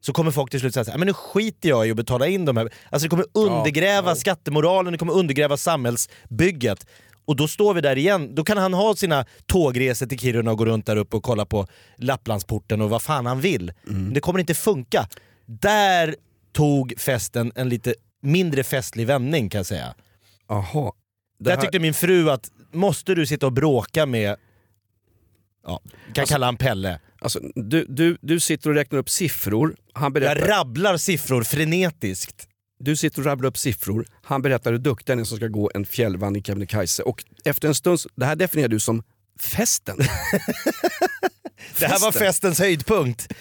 så 0.00 0.12
kommer 0.12 0.30
folk 0.30 0.50
till 0.50 0.60
slut 0.60 0.74
säga 0.74 0.96
men 0.96 1.06
nu 1.06 1.12
skiter 1.12 1.68
jag 1.68 1.88
i 1.88 1.90
att 1.90 1.96
betala 1.96 2.26
in 2.26 2.44
de 2.44 2.56
här. 2.56 2.70
Alltså 2.90 3.04
det 3.04 3.08
kommer 3.08 3.26
undergräva 3.34 4.14
skattemoralen, 4.16 4.92
det 4.92 4.98
kommer 4.98 5.12
undergräva 5.12 5.56
samhällsbygget. 5.56 6.86
Och 7.24 7.36
då 7.36 7.48
står 7.48 7.74
vi 7.74 7.80
där 7.80 7.98
igen, 7.98 8.34
då 8.34 8.44
kan 8.44 8.58
han 8.58 8.74
ha 8.74 8.96
sina 8.96 9.26
tågresor 9.46 10.06
till 10.06 10.18
Kiruna 10.18 10.50
och 10.50 10.58
gå 10.58 10.64
runt 10.64 10.86
där 10.86 10.96
uppe 10.96 11.16
och 11.16 11.22
kolla 11.22 11.46
på 11.46 11.66
Lapplandsporten 11.96 12.80
och 12.80 12.90
vad 12.90 13.02
fan 13.02 13.26
han 13.26 13.40
vill. 13.40 13.72
Men 13.82 14.14
det 14.14 14.20
kommer 14.20 14.38
inte 14.40 14.54
funka. 14.54 15.08
Där 15.46 16.16
tog 16.52 16.94
festen 16.98 17.52
en 17.54 17.68
lite 17.68 17.94
mindre 18.22 18.64
festlig 18.64 19.06
vändning 19.06 19.48
kan 19.48 19.58
jag 19.58 19.66
säga. 19.66 19.94
Jaha. 20.48 20.92
Det 21.38 21.44
Där 21.44 21.50
här- 21.56 21.60
tyckte 21.60 21.78
min 21.78 21.94
fru 21.94 22.30
att, 22.30 22.50
måste 22.72 23.14
du 23.14 23.26
sitta 23.26 23.46
och 23.46 23.52
bråka 23.52 24.06
med, 24.06 24.36
ja, 25.66 25.80
kan 26.14 26.26
kalla 26.26 26.46
han 26.46 26.56
Pelle. 26.56 27.00
Alltså, 27.20 27.40
du, 27.54 27.84
du, 27.88 28.18
du 28.20 28.40
sitter 28.40 28.70
och 28.70 28.76
räknar 28.76 28.98
upp 28.98 29.10
siffror, 29.10 29.76
han 29.92 30.12
berättar, 30.12 30.36
Jag 30.36 30.48
rabblar 30.50 30.96
siffror 30.96 31.42
frenetiskt. 31.42 32.48
du 32.80 32.96
sitter 32.96 33.18
och 33.20 33.26
rabblar 33.26 33.48
upp 33.48 33.58
siffror, 33.58 34.06
han 34.22 34.42
berättar 34.42 34.72
hur 34.72 34.78
duktig 34.78 35.12
han 35.12 35.20
är 35.20 35.24
som 35.24 35.36
ska 35.36 35.46
gå 35.48 35.70
en 35.74 35.86
fjällvandring 35.86 36.40
i 36.42 36.44
Kebnekaise 36.44 37.02
och 37.02 37.24
efter 37.44 37.68
en 37.68 37.74
stund, 37.74 37.98
det 38.16 38.24
här 38.26 38.36
definierar 38.36 38.68
du 38.68 38.80
som 38.80 39.02
festen. 39.40 39.96
Det 41.78 41.86
här 41.86 41.98
var 41.98 42.12
Festen. 42.12 42.26
festens 42.26 42.58
höjdpunkt. 42.58 43.32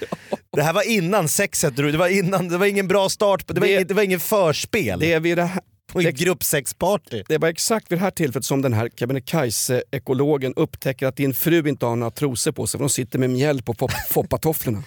Det 0.55 0.61
här 0.63 0.73
var 0.73 0.81
innan 0.89 1.27
sexet, 1.27 1.75
det 1.75 1.97
var, 1.97 2.07
innan, 2.07 2.47
det 2.49 2.57
var 2.57 2.65
ingen 2.65 2.87
bra 2.87 3.09
start, 3.09 3.47
det 3.47 3.53
var, 3.53 3.61
Det- 3.61 3.73
ingen, 3.73 3.87
det 3.87 3.93
var 3.93 4.03
ingen 4.03 4.19
förspel. 4.19 4.99
Det 4.99 5.13
är 5.13 5.19
vid 5.19 5.37
det 5.37 5.43
här, 5.43 5.61
på 5.91 5.99
en 6.01 6.13
gruppsexparty. 6.13 7.23
Det 7.27 7.37
var 7.37 7.47
exakt 7.49 7.91
vid 7.91 7.97
det 7.99 8.03
här 8.03 8.11
tillfället 8.11 8.45
som 8.45 8.61
den 8.61 8.73
här 8.73 8.89
Kebnekaise-ekologen 8.95 10.53
upptäcker 10.55 11.07
att 11.07 11.15
din 11.15 11.33
fru 11.33 11.69
inte 11.69 11.85
har 11.85 11.95
några 11.95 12.11
trosor 12.11 12.51
på 12.51 12.67
sig 12.67 12.77
för 12.77 12.83
de 12.83 12.89
sitter 12.89 13.19
med 13.19 13.29
mjäll 13.29 13.61
på 13.61 13.73
fop- 13.73 13.91
foppatofflorna. 14.09 14.83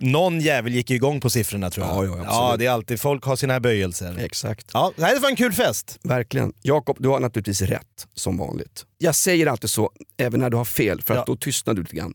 Någon 0.00 0.40
jävel 0.40 0.72
gick 0.74 0.90
igång 0.90 1.20
på 1.20 1.30
siffrorna 1.30 1.70
tror 1.70 1.86
jag. 1.86 1.96
Ja, 2.06 2.16
ja, 2.16 2.24
ja, 2.24 2.56
det 2.56 2.66
är 2.66 2.70
alltid, 2.70 3.00
folk 3.00 3.24
har 3.24 3.36
sina 3.36 3.60
böjelser. 3.60 4.18
Exakt. 4.18 4.66
Ja, 4.72 4.92
det 4.96 5.04
här 5.04 5.20
var 5.20 5.28
en 5.30 5.36
kul 5.36 5.52
fest. 5.52 5.98
Verkligen. 6.02 6.52
Jakob, 6.62 6.96
du 7.00 7.08
har 7.08 7.20
naturligtvis 7.20 7.62
rätt 7.62 8.06
som 8.14 8.36
vanligt. 8.38 8.84
Jag 8.98 9.14
säger 9.14 9.46
alltid 9.46 9.70
så, 9.70 9.90
även 10.16 10.40
när 10.40 10.50
du 10.50 10.56
har 10.56 10.64
fel, 10.64 11.02
för 11.02 11.14
att 11.14 11.18
Ja. 11.18 11.24
då 11.26 11.36
tystnar 11.36 11.74
du 11.74 11.80
lite 11.82 11.96
grann. 11.96 12.14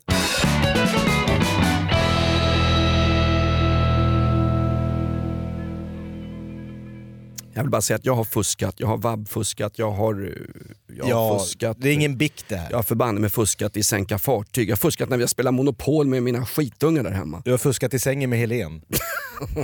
Jag 7.56 7.64
vill 7.64 7.70
bara 7.70 7.82
säga 7.82 7.96
att 7.96 8.06
jag 8.06 8.16
har 8.16 8.24
fuskat, 8.24 8.80
jag 8.80 8.88
har 8.88 8.98
vabbfuskat, 8.98 9.80
jag 9.80 9.92
har, 9.92 10.26
eh, 10.26 10.98
jag 10.98 11.16
har 11.16 11.40
fuskat. 11.40 11.78
det 11.80 11.90
är 11.90 11.94
ingen 11.94 12.18
bikt 12.18 12.46
det 12.48 12.56
här. 12.56 12.70
Jag 12.70 12.78
har 12.78 12.84
förbanne 12.84 13.20
mig 13.20 13.30
fuskat 13.30 13.78
i 13.78 13.84
sänka 13.84 14.20
fartyg. 14.20 14.70
Jag 14.70 14.72
har 14.72 14.78
fuskat 14.78 15.10
när 15.10 15.18
vi 15.18 15.24
har 15.24 15.28
spelat 15.28 15.54
Monopol 15.54 16.08
med 16.08 16.24
mina 16.24 16.46
skitungar 16.46 17.04
där 17.04 17.12
hemma. 17.12 17.42
Du 17.46 17.52
har 17.52 17.58
fuskat 17.58 17.94
i 17.94 18.00
sängen 18.00 18.30
med 18.30 18.40
Helen. 18.40 18.82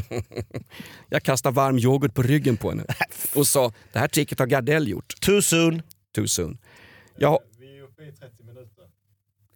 Jag 1.09 1.23
kastade 1.23 1.55
varm 1.55 1.77
yoghurt 1.77 2.13
på 2.13 2.21
ryggen 2.21 2.57
på 2.57 2.69
henne 2.69 2.85
och 3.35 3.47
sa 3.47 3.73
det 3.93 3.99
här 3.99 4.07
tricket 4.07 4.39
har 4.39 4.47
Gardell 4.47 4.87
gjort. 4.87 5.13
Too 5.21 5.41
soon. 5.41 5.81
Too 6.15 6.27
soon. 6.27 6.57
Jag, 7.17 7.39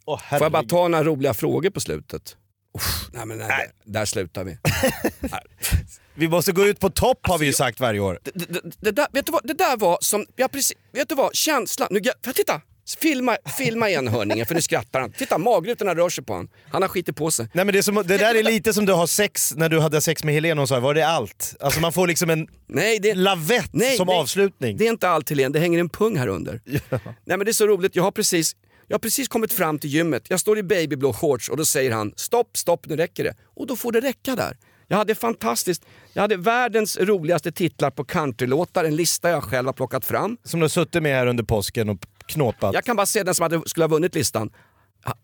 Åh, 0.05 0.21
får 0.29 0.41
jag 0.41 0.51
bara 0.51 0.63
ta 0.63 0.87
några 0.87 1.03
roliga 1.03 1.33
frågor 1.33 1.69
på 1.69 1.79
slutet? 1.79 2.37
Uff, 2.73 3.09
nej 3.11 3.25
men 3.25 3.37
nej, 3.37 3.71
Där 3.85 4.05
slutar 4.05 4.43
vi. 4.43 4.57
Vi 6.15 6.27
måste 6.27 6.51
gå 6.51 6.65
ut 6.65 6.79
på 6.79 6.89
topp 6.89 7.19
har 7.23 7.37
vi 7.37 7.45
ju 7.45 7.53
sagt 7.53 7.79
varje 7.79 7.99
år. 7.99 8.19
Det, 8.23 8.31
det, 8.53 8.61
det, 8.79 8.91
där, 8.91 9.07
vet 9.13 9.25
du 9.25 9.31
vad, 9.31 9.41
det 9.43 9.53
där 9.53 9.77
var 9.77 9.97
som, 10.01 10.25
jag 10.35 10.51
precis, 10.51 10.77
vet 10.93 11.09
du 11.09 11.15
vad, 11.15 11.35
känslan, 11.35 11.87
nu, 11.91 11.99
för 12.25 12.33
titta! 12.33 12.61
Filma, 13.01 13.37
filma 13.57 13.89
igen 13.89 14.07
hörningen 14.07 14.45
för 14.45 14.55
nu 14.55 14.61
skrattar 14.61 15.01
han. 15.01 15.11
Titta 15.11 15.37
magrutorna 15.37 15.95
rör 15.95 16.09
sig 16.09 16.23
på 16.23 16.33
han. 16.33 16.47
Han 16.71 16.81
har 16.81 16.89
skitit 16.89 17.15
på 17.15 17.31
sig. 17.31 17.47
Nej 17.53 17.65
men 17.65 17.73
det, 17.73 17.83
som, 17.83 17.95
det 17.95 18.17
där 18.17 18.35
är 18.35 18.43
lite 18.43 18.73
som 18.73 18.85
du 18.85 18.93
har 18.93 19.07
sex 19.07 19.53
när 19.55 19.69
du 19.69 19.79
hade 19.79 20.01
sex 20.01 20.23
med 20.23 20.33
Helen 20.33 20.59
och 20.59 20.67
sa, 20.69 20.79
var 20.79 20.93
det 20.93 21.07
allt? 21.07 21.55
Alltså 21.59 21.79
man 21.79 21.93
får 21.93 22.07
liksom 22.07 22.29
en 22.29 22.47
Nej, 22.67 22.99
det, 22.99 23.15
lavett 23.15 23.69
Nej, 23.73 23.97
som 23.97 24.07
nej. 24.07 24.19
avslutning. 24.19 24.77
Det 24.77 24.85
är 24.85 24.89
inte 24.89 25.09
allt 25.09 25.29
Helene, 25.29 25.53
det 25.53 25.59
hänger 25.59 25.79
en 25.79 25.89
pung 25.89 26.17
här 26.17 26.27
under. 26.27 26.61
Nej 26.65 27.09
men 27.25 27.39
det 27.39 27.51
är 27.51 27.53
så 27.53 27.67
roligt, 27.67 27.95
jag 27.95 28.03
har 28.03 28.11
precis 28.11 28.55
jag 28.93 28.95
har 28.95 28.99
precis 28.99 29.27
kommit 29.27 29.53
fram 29.53 29.79
till 29.79 29.89
gymmet, 29.89 30.29
jag 30.29 30.39
står 30.39 30.57
i 30.57 30.63
babyblå 30.63 31.13
shorts 31.13 31.49
och 31.49 31.57
då 31.57 31.65
säger 31.65 31.91
han 31.91 32.13
stopp, 32.15 32.57
stopp, 32.57 32.87
nu 32.87 32.95
räcker 32.95 33.23
det. 33.23 33.35
Och 33.43 33.67
då 33.67 33.75
får 33.75 33.91
det 33.91 33.99
räcka 34.01 34.35
där. 34.35 34.57
Jag 34.87 34.97
hade 34.97 35.15
fantastiskt, 35.15 35.85
jag 36.13 36.21
hade 36.21 36.37
världens 36.37 36.97
roligaste 36.97 37.51
titlar 37.51 37.89
på 37.91 38.03
countrylåtar, 38.03 38.83
en 38.83 38.95
lista 38.95 39.29
jag 39.29 39.43
själv 39.43 39.65
har 39.67 39.73
plockat 39.73 40.05
fram. 40.05 40.37
Som 40.43 40.59
du 40.59 40.63
har 40.63 40.69
suttit 40.69 41.03
med 41.03 41.15
här 41.15 41.27
under 41.27 41.43
påsken 41.43 41.89
och 41.89 41.97
knåpat. 42.25 42.73
Jag 42.73 42.83
kan 42.85 42.95
bara 42.95 43.05
säga 43.05 43.23
den 43.23 43.35
som 43.35 43.43
hade, 43.43 43.61
skulle 43.65 43.83
ha 43.83 43.87
vunnit 43.87 44.15
listan. 44.15 44.49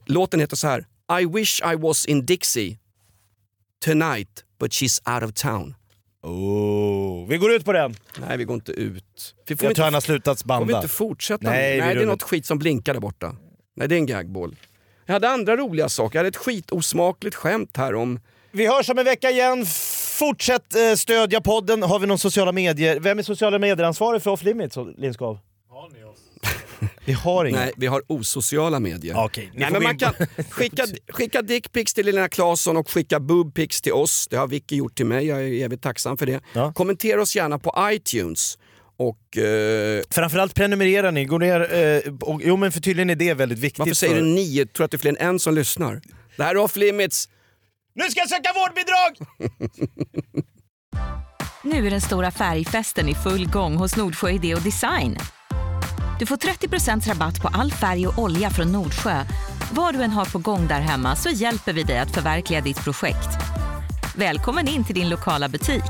Låten 0.06 0.40
heter 0.40 0.56
så 0.56 0.68
här. 0.68 0.86
I 1.22 1.26
wish 1.26 1.62
I 1.74 1.76
was 1.76 2.06
in 2.06 2.26
Dixie 2.26 2.78
tonight 3.86 4.44
but 4.60 4.72
she's 4.72 5.16
out 5.16 5.24
of 5.24 5.34
town. 5.34 5.76
Oh, 6.24 7.28
vi 7.28 7.38
går 7.38 7.52
ut 7.52 7.66
på 7.66 7.74
den. 7.74 7.96
Nej 8.20 8.38
vi 8.38 8.44
går 8.44 8.54
inte 8.54 8.72
ut. 8.72 9.36
Vi 9.48 9.56
får 9.56 9.66
Jag 9.66 9.72
inte 9.72 9.76
tror 9.76 9.86
han 9.86 9.94
har 9.94 10.02
slutat 10.02 10.42
Får 10.42 10.46
vi 10.46 10.48
banda. 10.48 10.78
inte 10.78 10.88
fortsätta? 10.88 11.50
Nej, 11.50 11.80
Nej, 11.80 11.96
det 11.96 12.02
är 12.02 12.06
något 12.06 12.24
skit 12.24 12.46
som 12.46 12.60
blinkar 12.60 12.94
där 12.94 13.02
borta. 13.02 13.36
Nej, 13.80 13.88
det 13.88 13.96
är 13.96 13.98
en 13.98 14.06
gagball. 14.06 14.56
Jag 15.06 15.14
hade 15.14 15.30
andra 15.30 15.58
roliga 15.58 15.90
saker. 15.90 16.18
Jag 16.18 16.20
hade 16.20 16.28
ett 16.30 16.36
skitosmakligt 16.36 17.36
skämt 17.36 17.78
här 17.78 17.96
om... 17.96 18.20
Vi 18.52 18.68
hörs 18.68 18.90
om 18.90 18.98
en 18.98 19.06
vecka 19.06 19.30
igen. 19.30 19.66
Fortsätt 20.20 20.76
eh, 20.76 20.96
stödja 20.96 21.42
podden. 21.42 21.84
Har 21.84 22.00
vi 22.00 22.08
någon 22.08 22.20
sociala 22.20 22.52
medier? 22.52 23.00
Vem 23.00 23.20
är 23.20 23.24
sociala 23.24 23.60
medier-ansvarig 23.60 24.22
för 24.22 24.32
Off 24.32 24.44
Limits, 24.44 24.78
Lindskov? 24.98 25.40
Har 25.70 25.90
ni 25.90 26.04
oss? 26.04 26.20
Vi 27.06 27.14
har 27.14 27.46
inga. 27.46 27.58
Nej, 27.60 27.72
vi 27.78 27.88
har 27.88 28.02
osociala 28.08 28.80
medier. 28.80 29.26
Okej, 29.26 29.50
ni 29.54 29.60
Nej, 29.60 29.68
får 29.68 29.72
men 29.74 29.82
gå 29.82 29.88
man 29.88 29.94
in 29.94 30.00
kan 30.00 30.46
skicka, 30.50 30.84
skicka 31.10 31.42
dickpics 31.42 31.94
till 31.94 32.06
Lena 32.06 32.30
Claesson 32.30 32.78
och 32.78 32.90
skicka 32.90 33.20
boobpics 33.20 33.82
till 33.82 33.94
oss. 33.94 34.28
Det 34.30 34.38
har 34.38 34.48
Vicky 34.48 34.76
gjort 34.76 34.96
till 34.96 35.06
mig. 35.06 35.26
Jag 35.26 35.40
är 35.42 35.66
evigt 35.66 35.84
tacksam 35.84 36.18
för 36.18 36.26
det. 36.26 36.42
Ja. 36.54 36.74
Kommentera 36.74 37.22
oss 37.22 37.36
gärna 37.36 37.60
på 37.60 37.76
iTunes. 37.92 38.58
Och 39.00 39.38
eh, 39.38 40.02
Framförallt 40.10 40.56
prenumererar 40.56 41.12
ni. 41.12 41.26
Gå 41.26 41.38
ner, 41.38 41.74
eh, 41.74 42.14
och, 42.22 42.42
jo 42.44 42.58
men 42.58 42.72
för 42.72 42.80
tydligen 42.80 43.10
är 43.10 43.16
det 43.16 43.34
väldigt 43.34 43.60
viktigt. 43.60 43.80
varför 43.80 43.94
säger 43.94 44.16
för... 44.16 44.22
du 44.22 44.28
ni? 44.28 44.66
Tror 44.66 44.86
att 44.86 44.92
det 44.92 44.98
är 44.98 45.00
fler 45.00 45.12
än 45.12 45.30
en 45.30 45.40
som 45.40 45.54
lyssnar? 45.54 46.02
Det 46.38 46.44
här 46.44 46.56
är 46.56 46.58
Off 46.58 46.76
Limits. 46.76 47.30
Nu 47.96 48.04
ska 48.04 48.20
jag 48.20 48.30
söka 48.30 48.50
vårdbidrag! 48.54 49.28
Nu 51.64 51.88
är 51.88 51.92
den 51.92 52.02
stora 52.02 52.32
färgfesten 52.32 53.10
i 53.10 53.16
full 53.16 53.50
gång 53.50 53.76
hos 53.76 53.96
Nordsjö 53.96 54.30
Idé 54.30 54.56
och 54.56 54.62
Design. 54.62 55.18
Du 56.20 56.26
får 56.26 56.38
30% 56.38 57.10
rabatt 57.10 57.42
på 57.42 57.48
all 57.48 57.72
färg 57.72 58.08
och 58.08 58.20
olja 58.20 58.50
från 58.50 58.72
Nordsjö. 58.72 59.24
Vad 59.72 59.94
du 59.94 60.04
än 60.04 60.12
har 60.12 60.26
på 60.26 60.40
gång 60.40 60.68
där 60.68 60.80
hemma 60.80 61.16
så 61.16 61.30
hjälper 61.30 61.74
vi 61.74 61.84
dig 61.84 62.00
att 62.00 62.12
förverkliga 62.12 62.62
ditt 62.62 62.84
projekt. 62.84 63.30
Välkommen 64.16 64.68
in 64.68 64.84
till 64.84 64.96
din 64.96 65.10
lokala 65.10 65.50
butik. 65.50 65.84